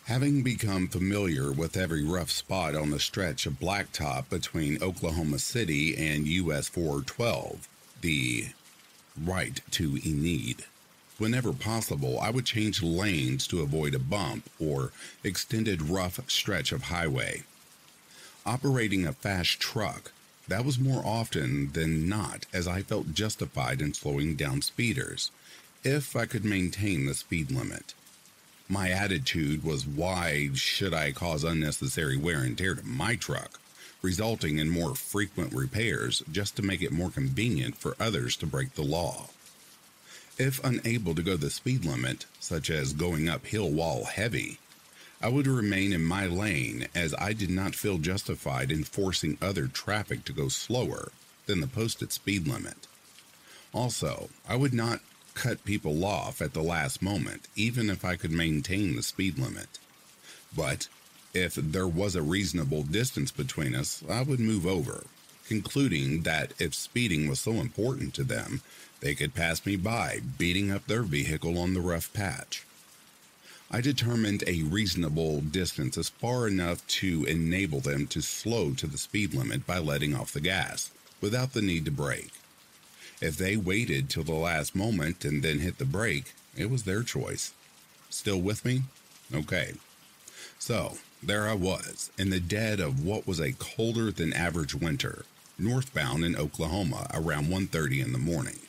[0.07, 5.97] Having become familiar with every rough spot on the stretch of blacktop between Oklahoma City
[5.97, 7.69] and US 412,
[8.01, 8.49] the
[9.25, 10.65] right to Enid.
[11.19, 14.91] Whenever possible, I would change lanes to avoid a bump or
[15.23, 17.45] extended rough stretch of highway.
[18.45, 20.11] Operating a fast truck
[20.49, 25.31] that was more often than not as I felt justified in slowing down speeders,
[25.85, 27.95] if I could maintain the speed limit.
[28.69, 33.61] My attitude was why should I cause unnecessary wear and tear to my truck,
[34.03, 38.75] resulting in more frequent repairs just to make it more convenient for others to break
[38.75, 39.29] the law.
[40.39, 44.59] If unable to go the speed limit, such as going uphill while heavy,
[45.21, 49.67] I would remain in my lane as I did not feel justified in forcing other
[49.67, 51.11] traffic to go slower
[51.47, 52.87] than the posted speed limit.
[53.75, 55.01] Also, I would not
[55.35, 59.79] cut people off at the last moment, even if I could maintain the speed limit.
[60.57, 60.89] But
[61.35, 65.05] if there was a reasonable distance between us, I would move over,
[65.47, 68.63] concluding that if speeding was so important to them,
[69.01, 72.65] they could pass me by, beating up their vehicle on the rough patch.
[73.71, 78.97] I determined a reasonable distance as far enough to enable them to slow to the
[78.97, 80.91] speed limit by letting off the gas,
[81.21, 82.33] without the need to brake.
[83.21, 87.03] If they waited till the last moment and then hit the brake, it was their
[87.03, 87.53] choice.
[88.09, 88.85] Still with me?
[89.35, 89.75] Okay.
[90.59, 95.27] So, there I was, in the dead of what was a colder than average winter,
[95.59, 98.61] northbound in Oklahoma around 1:30 in the morning.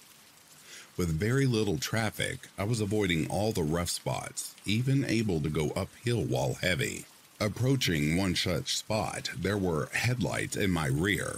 [0.99, 5.69] With very little traffic, I was avoiding all the rough spots, even able to go
[5.69, 7.05] uphill while heavy.
[7.39, 11.37] Approaching one such spot, there were headlights in my rear.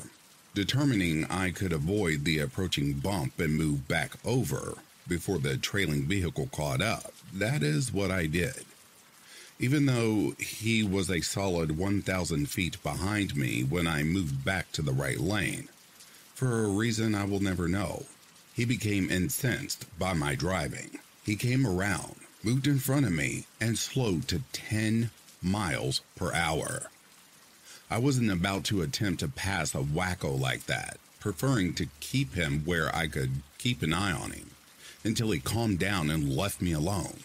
[0.55, 6.49] Determining I could avoid the approaching bump and move back over before the trailing vehicle
[6.51, 8.65] caught up, that is what I did.
[9.59, 14.81] Even though he was a solid 1,000 feet behind me when I moved back to
[14.81, 15.67] the right lane,
[16.33, 18.07] for a reason I will never know.
[18.61, 20.99] He became incensed by my driving.
[21.25, 25.09] He came around, moved in front of me, and slowed to 10
[25.41, 26.91] miles per hour.
[27.89, 32.61] I wasn't about to attempt to pass a wacko like that, preferring to keep him
[32.63, 34.51] where I could keep an eye on him
[35.03, 37.21] until he calmed down and left me alone.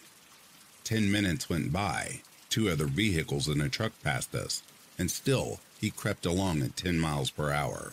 [0.85, 4.63] Ten minutes went by, two other vehicles and a truck passed us,
[4.99, 7.93] and still he crept along at 10 miles per hour.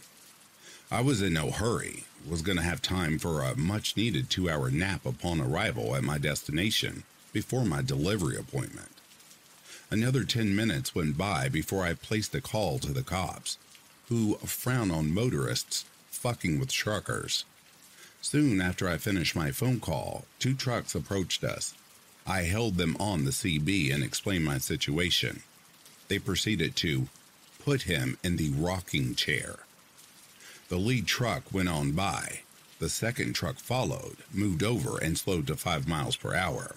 [0.90, 4.50] I was in no hurry, was going to have time for a much needed two
[4.50, 8.90] hour nap upon arrival at my destination before my delivery appointment.
[9.90, 13.58] Another 10 minutes went by before I placed a call to the cops,
[14.10, 17.46] who frown on motorists fucking with truckers.
[18.22, 21.74] Soon after I finished my phone call, two trucks approached us.
[22.26, 25.44] I held them on the CB and explained my situation.
[26.08, 27.08] They proceeded to
[27.64, 29.60] put him in the rocking chair.
[30.74, 32.40] The lead truck went on by.
[32.80, 36.74] The second truck followed, moved over, and slowed to 5 miles per hour.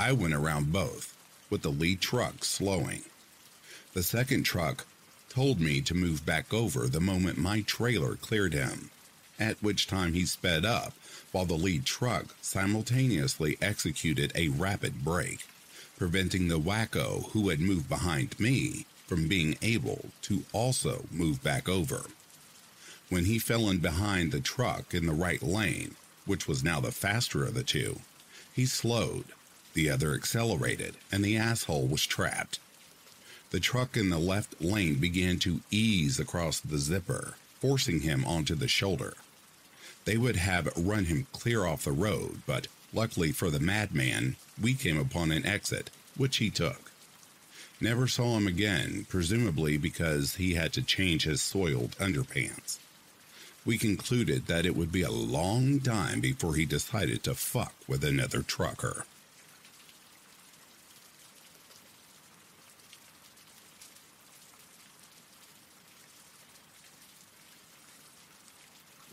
[0.00, 1.16] I went around both,
[1.48, 3.04] with the lead truck slowing.
[3.94, 4.84] The second truck
[5.28, 8.90] told me to move back over the moment my trailer cleared him,
[9.38, 10.92] at which time he sped up
[11.30, 15.46] while the lead truck simultaneously executed a rapid brake,
[15.96, 21.68] preventing the wacko who had moved behind me from being able to also move back
[21.68, 22.06] over.
[23.10, 25.96] When he fell in behind the truck in the right lane,
[26.26, 28.02] which was now the faster of the two,
[28.52, 29.24] he slowed,
[29.74, 32.60] the other accelerated, and the asshole was trapped.
[33.50, 38.54] The truck in the left lane began to ease across the zipper, forcing him onto
[38.54, 39.14] the shoulder.
[40.04, 44.74] They would have run him clear off the road, but luckily for the madman, we
[44.74, 46.92] came upon an exit, which he took.
[47.80, 52.78] Never saw him again, presumably because he had to change his soiled underpants.
[53.70, 58.02] We concluded that it would be a long time before he decided to fuck with
[58.02, 59.04] another trucker.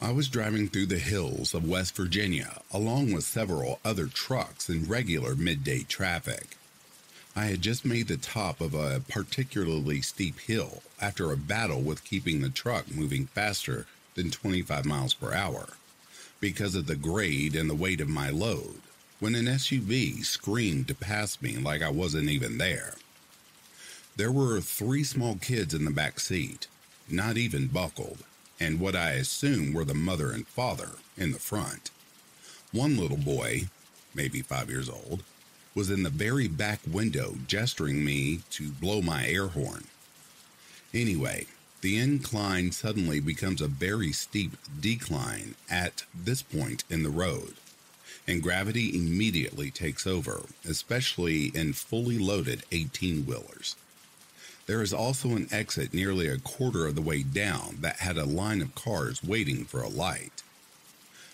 [0.01, 4.85] I was driving through the hills of West Virginia along with several other trucks in
[4.85, 6.57] regular midday traffic.
[7.35, 12.03] I had just made the top of a particularly steep hill after a battle with
[12.03, 13.85] keeping the truck moving faster
[14.17, 15.67] than 25 miles per hour
[16.41, 18.81] because of the grade and the weight of my load
[19.19, 22.95] when an SUV screamed to pass me like I wasn't even there.
[24.15, 26.67] There were three small kids in the back seat,
[27.09, 28.23] not even buckled,
[28.59, 31.91] and what I assume were the mother and father in the front.
[32.71, 33.69] One little boy,
[34.13, 35.23] maybe five years old,
[35.75, 39.85] was in the very back window gesturing me to blow my air horn.
[40.93, 41.45] Anyway,
[41.81, 47.53] the incline suddenly becomes a very steep decline at this point in the road,
[48.27, 53.75] and gravity immediately takes over, especially in fully loaded 18 wheelers.
[54.65, 58.25] There is also an exit nearly a quarter of the way down that had a
[58.25, 60.43] line of cars waiting for a light.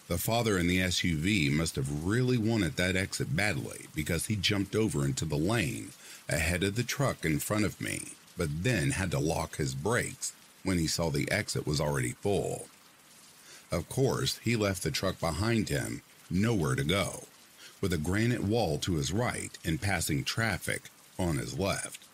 [0.07, 4.75] The father in the SUV must have really wanted that exit badly because he jumped
[4.75, 5.91] over into the lane
[6.29, 10.33] ahead of the truck in front of me, but then had to lock his brakes
[10.63, 12.67] when he saw the exit was already full.
[13.71, 17.23] Of course, he left the truck behind him, nowhere to go,
[17.81, 20.83] with a granite wall to his right and passing traffic
[21.17, 22.05] on his left.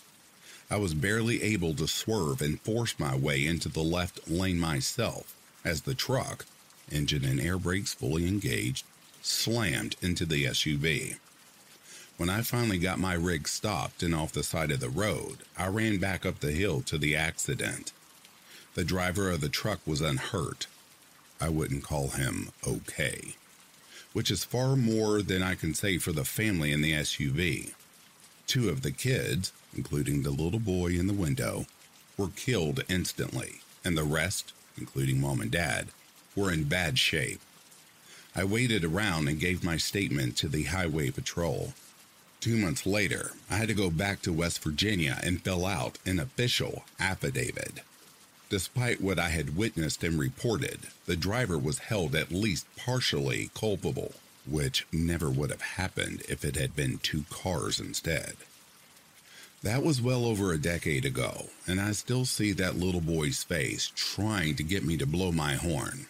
[0.72, 5.36] I was barely able to swerve and force my way into the left lane myself
[5.66, 6.46] as the truck,
[6.92, 8.86] engine and air brakes fully engaged,
[9.22, 11.18] slammed into the SUV.
[12.20, 15.68] When I finally got my rig stopped and off the side of the road, I
[15.68, 17.94] ran back up the hill to the accident.
[18.74, 20.68] The driver of the truck was unhurt.
[21.40, 23.36] I wouldn't call him okay,
[24.12, 27.72] which is far more than I can say for the family in the SUV.
[28.48, 31.68] Two of the kids, including the little boy in the window,
[32.18, 35.88] were killed instantly, and the rest, including mom and dad,
[36.36, 37.40] were in bad shape.
[38.36, 41.74] I waited around and gave my statement to the Highway Patrol.
[42.42, 46.20] Two months later, I had to go back to West Virginia and fill out an
[46.20, 47.82] official affidavit.
[48.50, 54.14] Despite what I had witnessed and reported, the driver was held at least partially culpable,
[54.48, 58.38] which never would have happened if it had been two cars instead.
[59.62, 63.92] That was well over a decade ago, and I still see that little boy's face
[63.94, 66.08] trying to get me to blow my horn.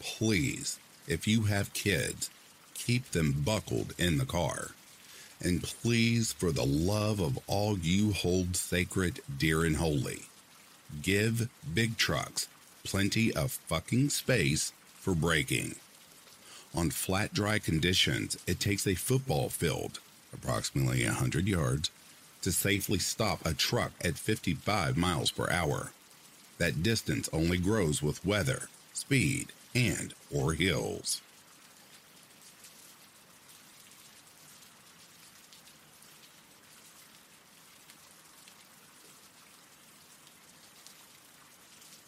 [0.00, 2.30] Please, if you have kids,
[2.72, 4.70] keep them buckled in the car.
[5.40, 10.22] And please, for the love of all you hold sacred, dear, and holy,
[11.02, 12.48] give big trucks
[12.84, 15.74] plenty of fucking space for braking.
[16.74, 20.00] On flat, dry conditions, it takes a football field,
[20.32, 21.90] approximately 100 yards,
[22.42, 25.92] to safely stop a truck at 55 miles per hour.
[26.58, 31.22] That distance only grows with weather, speed, and or hills.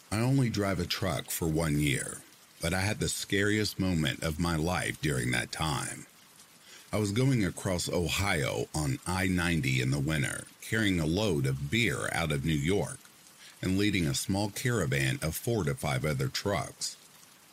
[0.09, 2.19] I only drive a truck for one year,
[2.61, 6.05] but I had the scariest moment of my life during that time.
[6.93, 11.69] I was going across Ohio on I 90 in the winter, carrying a load of
[11.69, 12.99] beer out of New York
[13.61, 16.95] and leading a small caravan of four to five other trucks.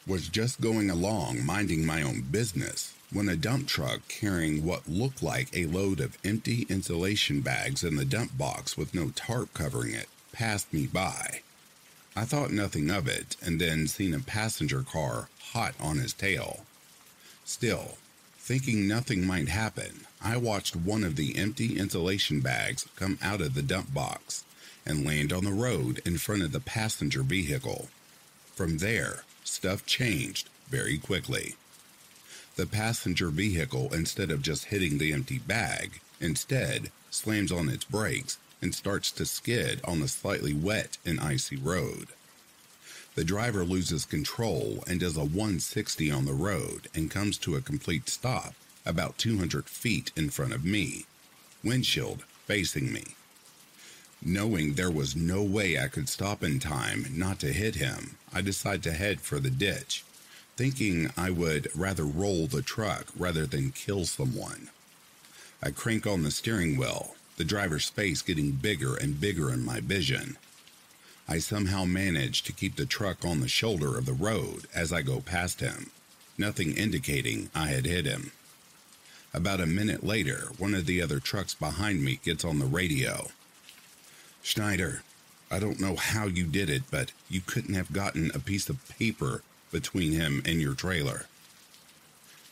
[0.06, 5.22] Was just going along minding my own business when a dump truck carrying what looked
[5.22, 9.92] like a load of empty insulation bags in the dump box with no tarp covering
[9.92, 11.40] it passed me by.
[12.16, 16.64] I thought nothing of it and then seen a passenger car hot on his tail.
[17.44, 17.98] Still,
[18.38, 23.54] thinking nothing might happen, I watched one of the empty insulation bags come out of
[23.54, 24.44] the dump box
[24.86, 27.88] and land on the road in front of the passenger vehicle.
[28.54, 31.56] From there, stuff changed very quickly.
[32.56, 38.38] The passenger vehicle, instead of just hitting the empty bag, instead slams on its brakes
[38.60, 42.08] and starts to skid on the slightly wet and icy road.
[43.14, 47.60] The driver loses control and does a 160 on the road and comes to a
[47.60, 51.06] complete stop about 200 feet in front of me,
[51.62, 53.14] windshield facing me.
[54.20, 58.40] Knowing there was no way I could stop in time not to hit him, I
[58.40, 60.04] decide to head for the ditch,
[60.56, 64.70] thinking I would rather roll the truck rather than kill someone.
[65.62, 69.80] I crank on the steering wheel, the driver's face getting bigger and bigger in my
[69.80, 70.36] vision.
[71.28, 75.02] I somehow manage to keep the truck on the shoulder of the road as I
[75.02, 75.90] go past him,
[76.38, 78.32] nothing indicating I had hit him.
[79.32, 83.28] About a minute later, one of the other trucks behind me gets on the radio.
[84.42, 85.02] Schneider,
[85.50, 88.88] I don't know how you did it, but you couldn't have gotten a piece of
[88.88, 91.26] paper between him and your trailer.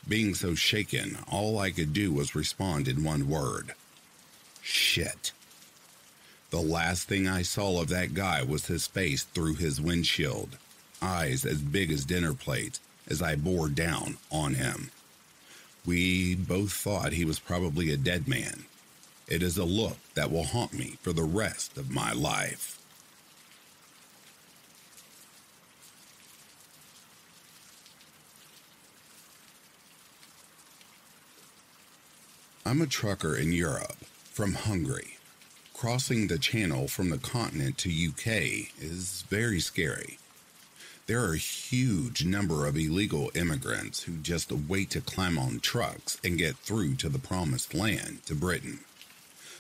[0.09, 3.75] Being so shaken, all I could do was respond in one word
[4.63, 5.33] Shit.
[6.51, 10.57] The last thing I saw of that guy was his face through his windshield,
[11.01, 14.93] eyes as big as dinner plates as I bore down on him.
[15.85, 18.67] We both thought he was probably a dead man.
[19.27, 22.79] It is a look that will haunt me for the rest of my life.
[32.65, 33.97] I'm a trucker in Europe
[34.33, 35.19] from Hungary.
[35.75, 40.19] Crossing the channel from the continent to UK is very scary.
[41.07, 46.19] There are a huge number of illegal immigrants who just wait to climb on trucks
[46.25, 48.81] and get through to the promised land, to Britain.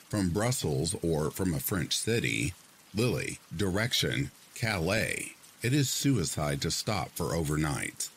[0.08, 2.54] From Brussels or from a French city,
[2.94, 8.08] Lily, direction, Calais, it is suicide to stop for overnight.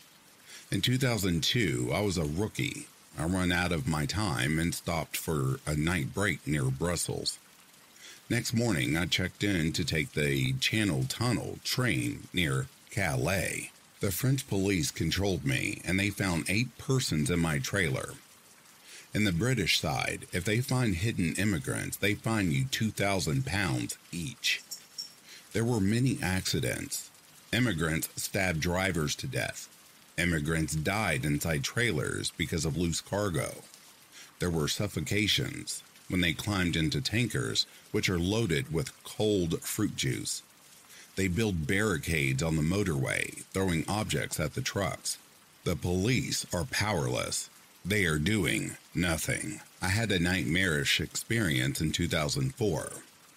[0.72, 2.88] In 2002, I was a rookie
[3.18, 7.39] I run out of my time and stopped for a night break near Brussels.
[8.30, 13.72] Next morning, I checked in to take the Channel Tunnel train near Calais.
[14.01, 18.13] The French police controlled me and they found eight persons in my trailer.
[19.13, 24.61] In the British side, if they find hidden immigrants, they fine you 2,000 pounds each.
[25.53, 27.09] There were many accidents.
[27.53, 29.70] Immigrants stabbed drivers to death.
[30.18, 33.63] Immigrants died inside trailers because of loose cargo.
[34.39, 40.41] There were suffocations when they climbed into tankers, which are loaded with cold fruit juice.
[41.16, 45.18] They build barricades on the motorway, throwing objects at the trucks.
[45.63, 47.49] The police are powerless.
[47.84, 49.61] They are doing nothing.
[49.82, 52.91] I had a nightmarish experience in 2004.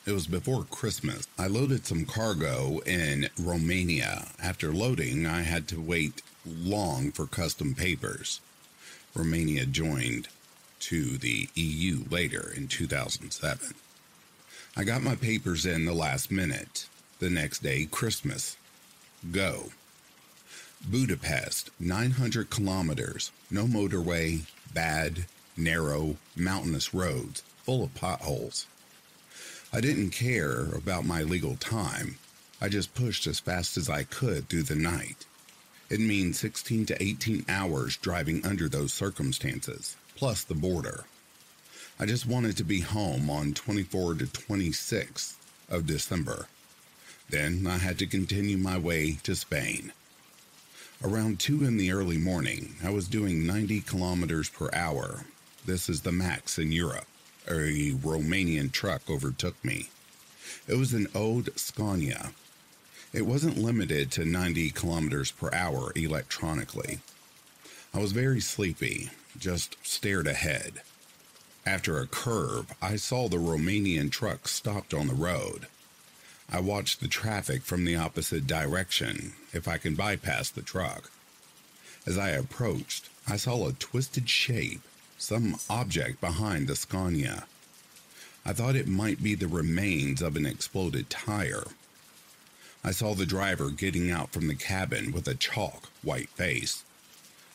[0.07, 1.26] It was before Christmas.
[1.39, 4.29] I loaded some cargo in Romania.
[4.43, 8.41] After loading, I had to wait long for custom papers.
[9.15, 10.29] Romania joined
[10.81, 13.75] to the EU later in 2007.
[14.77, 16.89] I got my papers in the last minute.
[17.19, 18.57] The next day, Christmas.
[19.33, 19.71] Go.
[20.89, 25.27] Budapest, 900 kilometers, no motorway, bad,
[25.57, 28.67] narrow, mountainous roads, full of potholes.
[29.73, 32.19] I didn't care about my legal time.
[32.61, 35.27] I just pushed as fast as I could through the night.
[35.91, 41.05] It means 16 to 18 hours driving under those circumstances, plus the border.
[41.99, 45.36] I just wanted to be home on 24 to 26
[45.70, 46.47] of December.
[47.30, 49.93] Then I had to continue my way to Spain.
[51.03, 55.24] Around 2 in the early morning, I was doing 90 kilometers per hour.
[55.64, 57.07] This is the max in Europe.
[57.47, 59.89] A Romanian truck overtook me.
[60.66, 62.32] It was an old Scania
[63.13, 67.01] it wasn't limited to 90 kilometers per hour electronically.
[67.95, 70.83] I was very sleepy, just stared ahead.
[71.65, 75.67] After a curve, I saw the Romanian truck stopped on the road.
[76.51, 81.11] I watched the traffic from the opposite direction, if I can bypass the truck.
[82.07, 84.81] As I approached, I saw a twisted shape,
[85.19, 87.47] some object behind the Scania.
[88.47, 91.65] I thought it might be the remains of an exploded tire
[92.85, 96.85] I saw the driver getting out from the cabin with a chalk white face.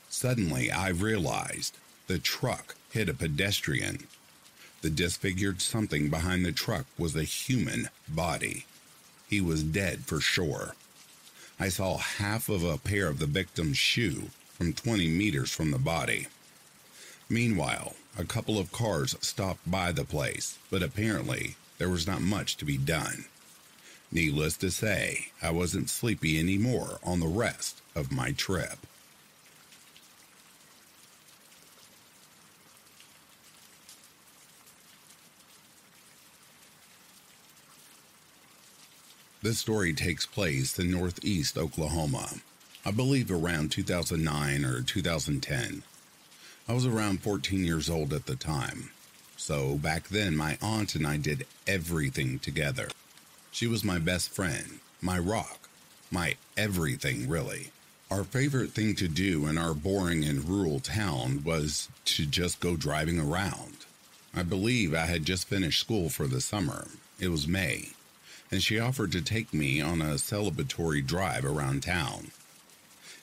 [0.10, 4.08] Suddenly, I realized the truck hit a pedestrian.
[4.82, 8.66] The disfigured something behind the truck was a human body.
[9.30, 10.76] he was dead for sure.
[11.60, 15.80] I saw half of a pair of the victim's shoe from 20 meters from the
[15.80, 16.28] body.
[17.30, 22.58] Meanwhile, a couple of cars stopped by the place, but apparently there was not much
[22.58, 23.26] to be done.
[24.14, 28.78] Needless to say, I wasn't sleepy anymore on the rest of my trip.
[39.42, 42.36] This story takes place in northeast Oklahoma,
[42.86, 45.82] I believe around 2009 or 2010.
[46.70, 48.92] I was around 14 years old at the time.
[49.38, 52.90] So back then, my aunt and I did everything together.
[53.54, 55.70] She was my best friend, my rock,
[56.10, 57.70] my everything, really.
[58.10, 62.76] Our favorite thing to do in our boring and rural town was to just go
[62.76, 63.86] driving around.
[64.36, 66.88] I believe I had just finished school for the summer.
[67.20, 67.90] It was May,
[68.50, 72.32] and she offered to take me on a celebratory drive around town.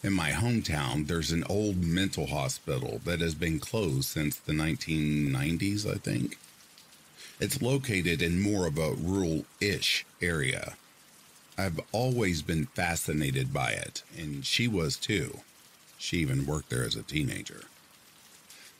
[0.05, 5.91] In my hometown, there's an old mental hospital that has been closed since the 1990s,
[5.91, 6.39] I think.
[7.41, 10.75] It's located in more of a rural ish area.
[11.57, 15.41] I've always been fascinated by it, and she was too.
[15.97, 17.63] She even worked there as a teenager.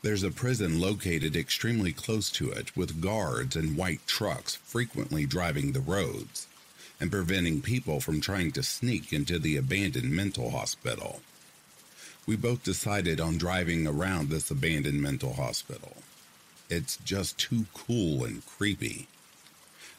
[0.03, 5.71] There's a prison located extremely close to it with guards and white trucks frequently driving
[5.71, 6.45] the roads
[6.99, 11.21] and preventing people from trying to sneak into the abandoned mental hospital.
[12.27, 15.97] We both decided on driving around this abandoned mental hospital.
[16.71, 19.07] It's just too cool and creepy.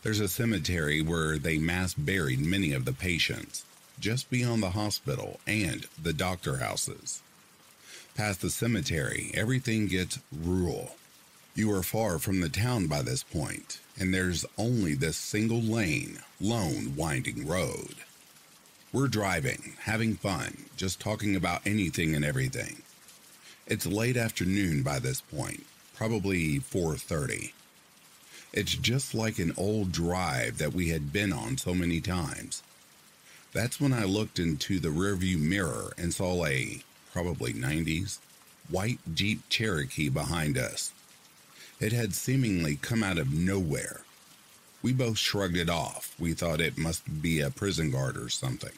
[0.02, 3.66] There's a cemetery where they mass buried many of the patients,
[4.00, 7.22] just beyond the hospital and the doctor houses.
[8.14, 10.96] Past the cemetery, everything gets rural.
[11.54, 16.20] You are far from the town by this point, and there's only this single lane,
[16.40, 17.96] lone, winding road.
[18.94, 22.80] We're driving, having fun, just talking about anything and everything.
[23.66, 25.66] It's late afternoon by this point,
[26.02, 27.52] probably 4:30.
[28.52, 32.60] It's just like an old drive that we had been on so many times.
[33.52, 36.82] That's when I looked into the rearview mirror and saw a
[37.12, 38.18] probably 90s
[38.68, 40.90] white Jeep Cherokee behind us.
[41.78, 44.00] It had seemingly come out of nowhere.
[44.82, 46.16] We both shrugged it off.
[46.18, 48.76] We thought it must be a prison guard or something.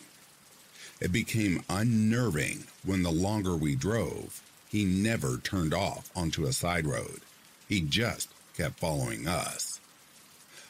[1.00, 4.42] It became unnerving when the longer we drove,
[4.74, 7.20] he never turned off onto a side road.
[7.68, 9.78] He just kept following us.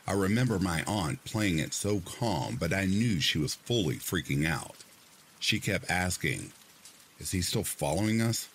[0.06, 4.46] I remember my aunt playing it so calm, but I knew she was fully freaking
[4.46, 4.84] out.
[5.40, 6.52] She kept asking,
[7.18, 8.50] Is he still following us?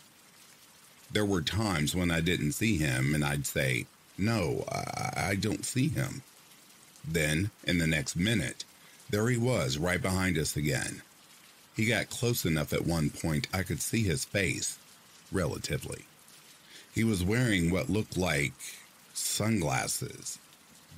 [1.12, 3.88] There were times when I didn't see him, and I'd say,
[4.20, 6.22] No, I, I don't see him.
[7.04, 8.66] Then, in the next minute,
[9.10, 11.02] there he was right behind us again.
[11.76, 14.78] He got close enough at one point I could see his face,
[15.32, 16.06] relatively.
[16.94, 18.54] He was wearing what looked like
[19.14, 20.40] sunglasses,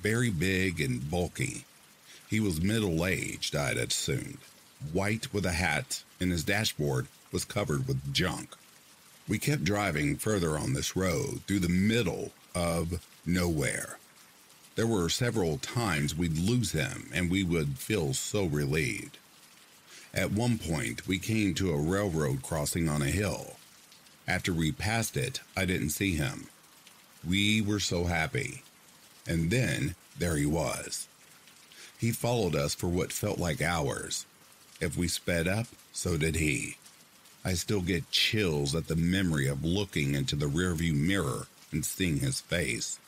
[0.00, 1.64] very big and bulky.
[2.28, 4.38] He was middle aged, I'd assumed,
[4.92, 8.54] white with a hat, and his dashboard was covered with junk.
[9.28, 13.98] We kept driving further on this road through the middle of nowhere.
[14.74, 19.18] There were several times we'd lose him and we would feel so relieved.
[20.14, 23.56] At one point, we came to a railroad crossing on a hill.
[24.32, 26.46] After we passed it, I didn't see him.
[27.22, 28.62] We were so happy.
[29.26, 31.06] And then there he was.
[31.98, 34.24] He followed us for what felt like hours.
[34.80, 36.78] If we sped up, so did he.
[37.44, 42.20] I still get chills at the memory of looking into the rearview mirror and seeing
[42.20, 42.98] his face.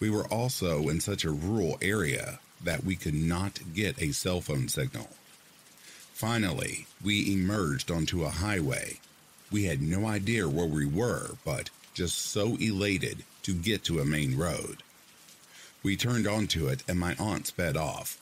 [0.00, 4.40] We were also in such a rural area that we could not get a cell
[4.40, 5.10] phone signal.
[6.12, 8.98] Finally, we emerged onto a highway.
[9.52, 14.04] We had no idea where we were, but just so elated to get to a
[14.04, 14.82] main road.
[15.82, 18.18] We turned onto it and my aunt sped off.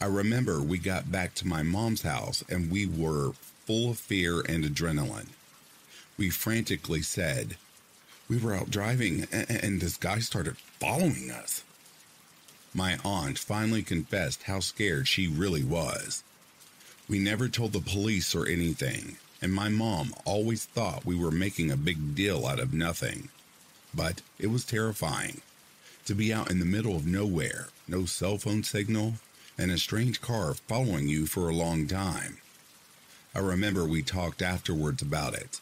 [0.00, 3.32] I remember we got back to my mom's house and we were
[3.66, 5.28] full of fear and adrenaline.
[6.16, 7.56] We frantically said,
[8.28, 11.62] We were out driving and this guy started following us.
[12.72, 16.24] My aunt finally confessed how scared she really was.
[17.08, 21.70] We never told the police or anything, and my mom always thought we were making
[21.70, 23.28] a big deal out of nothing.
[23.94, 25.42] But it was terrifying
[26.06, 29.16] to be out in the middle of nowhere, no cell phone signal,
[29.58, 32.38] and a strange car following you for a long time.
[33.34, 35.60] I remember we talked afterwards about it.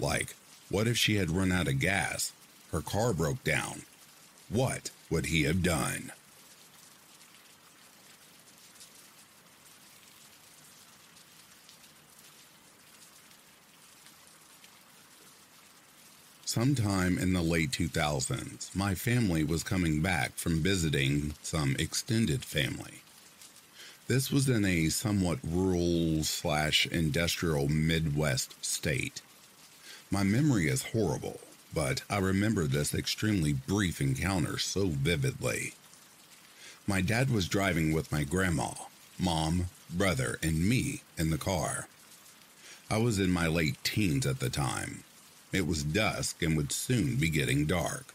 [0.00, 0.34] Like,
[0.70, 2.32] what if she had run out of gas?
[2.72, 3.82] Her car broke down.
[4.48, 6.12] What would he have done?
[16.48, 23.02] Sometime in the late 2000s, my family was coming back from visiting some extended family.
[24.06, 29.20] This was in a somewhat rural slash industrial Midwest state.
[30.10, 31.38] My memory is horrible,
[31.74, 35.74] but I remember this extremely brief encounter so vividly.
[36.86, 38.70] My dad was driving with my grandma,
[39.18, 41.88] mom, brother, and me in the car.
[42.90, 45.04] I was in my late teens at the time.
[45.52, 48.14] It was dusk and would soon be getting dark.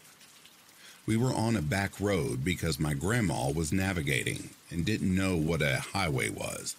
[1.06, 5.60] We were on a back road because my grandma was navigating and didn't know what
[5.60, 6.76] a highway was.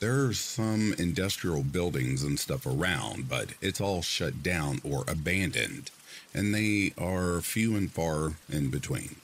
[0.00, 5.90] There are some industrial buildings and stuff around, but it's all shut down or abandoned,
[6.34, 9.16] and they are few and far in between.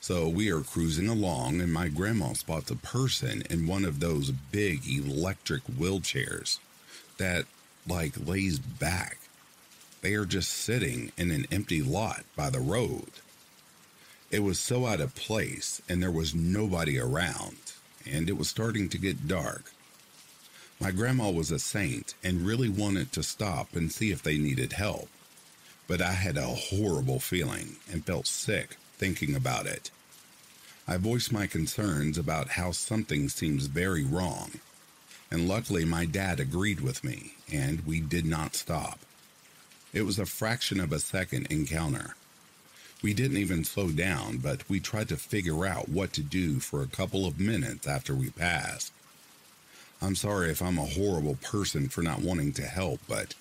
[0.00, 4.30] So we are cruising along, and my grandma spots a person in one of those
[4.30, 6.58] big electric wheelchairs
[7.18, 7.44] that,
[7.86, 9.18] like, lays back.
[10.04, 13.08] They are just sitting in an empty lot by the road.
[14.30, 17.56] It was so out of place, and there was nobody around,
[18.04, 19.72] and it was starting to get dark.
[20.78, 24.74] My grandma was a saint and really wanted to stop and see if they needed
[24.74, 25.08] help.
[25.88, 29.90] But I had a horrible feeling and felt sick thinking about it.
[30.86, 34.60] I voiced my concerns about how something seems very wrong.
[35.30, 38.98] And luckily, my dad agreed with me, and we did not stop.
[39.94, 42.16] It was a fraction of a second encounter.
[43.00, 46.82] We didn't even slow down, but we tried to figure out what to do for
[46.82, 48.92] a couple of minutes after we passed.
[50.02, 53.34] I'm sorry if I'm a horrible person for not wanting to help, but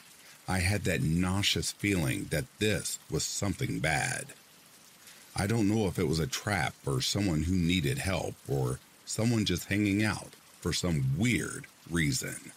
[0.48, 4.28] I had that nauseous feeling that this was something bad.
[5.36, 9.46] I don't know if it was a trap or someone who needed help or someone
[9.46, 12.52] just hanging out for some weird reason.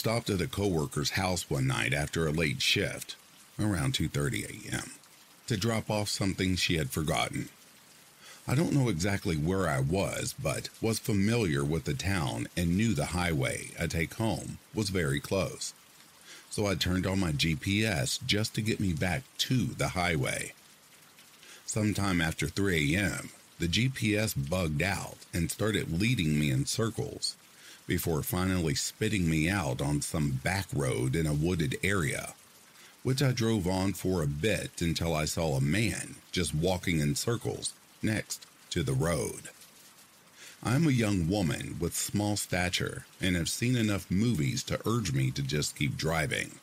[0.00, 3.16] Stopped at a coworker's house one night after a late shift,
[3.58, 4.92] around 2:30 a.m.,
[5.46, 7.50] to drop off something she had forgotten.
[8.48, 12.94] I don't know exactly where I was, but was familiar with the town and knew
[12.94, 15.74] the highway I take home was very close.
[16.48, 20.54] So I turned on my GPS just to get me back to the highway.
[21.66, 23.28] Sometime after 3 a.m.,
[23.58, 27.36] the GPS bugged out and started leading me in circles
[27.90, 32.34] before finally spitting me out on some back road in a wooded area,
[33.02, 37.16] which I drove on for a bit until I saw a man just walking in
[37.16, 39.50] circles next to the road.
[40.62, 45.32] I'm a young woman with small stature and have seen enough movies to urge me
[45.32, 46.60] to just keep driving,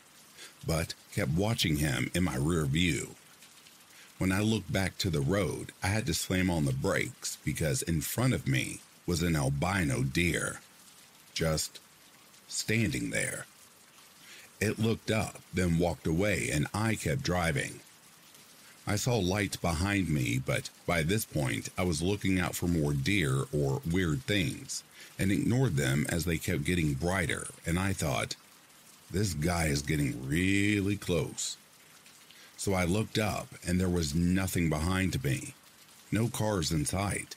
[0.65, 3.15] but kept watching him in my rear view.
[4.17, 7.81] When I looked back to the road, I had to slam on the brakes because
[7.81, 10.61] in front of me was an albino deer
[11.37, 11.79] just
[12.47, 13.45] standing there.
[14.59, 17.81] It looked up, then walked away, and I kept driving.
[18.87, 22.93] I saw lights behind me, but by this point I was looking out for more
[22.93, 24.83] deer or weird things
[25.19, 28.35] and ignored them as they kept getting brighter, and I thought,
[29.11, 31.55] this guy is getting really close.
[32.55, 35.53] So I looked up, and there was nothing behind me,
[36.11, 37.35] no cars in sight.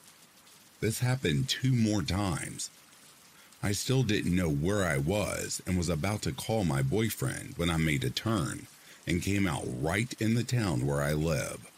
[0.81, 2.71] This happened two more times,
[3.63, 7.69] I still didn't know where I was and was about to call my boyfriend when
[7.69, 8.67] I made a turn
[9.07, 11.71] and came out right in the town where I live.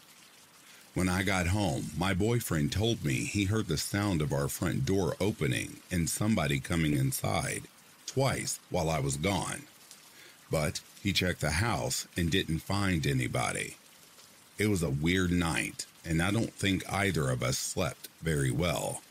[0.93, 4.85] When I got home, my boyfriend told me he heard the sound of our front
[4.85, 7.63] door opening and somebody coming inside
[8.05, 9.63] twice while I was gone.
[10.49, 13.75] But he checked the house and didn't find anybody.
[14.57, 19.01] It was a weird night, and I don't think either of us slept very well.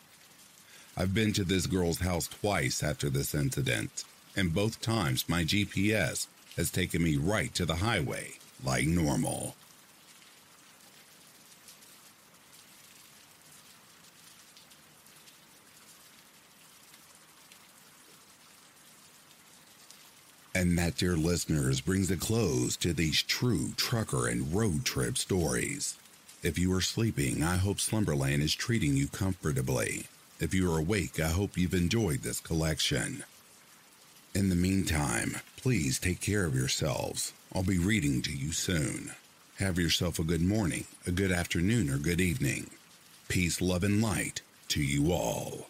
[0.97, 4.05] I've been to this girl's house twice after this incident,
[4.37, 6.27] and both times my GPS
[6.57, 9.57] has taken me right to the highway like normal.
[20.55, 25.97] And that, dear listeners, brings a close to these true trucker and road trip stories.
[26.43, 30.07] If you are sleeping, I hope Slumberland is treating you comfortably.
[30.43, 33.23] If you are awake, I hope you've enjoyed this collection.
[34.35, 37.33] In the meantime, please take care of yourselves.
[37.55, 39.13] I'll be reading to you soon.
[39.61, 42.71] Have yourself a good morning, a good afternoon, or good evening.
[43.29, 44.41] Peace, love, and light
[44.71, 45.69] to you all.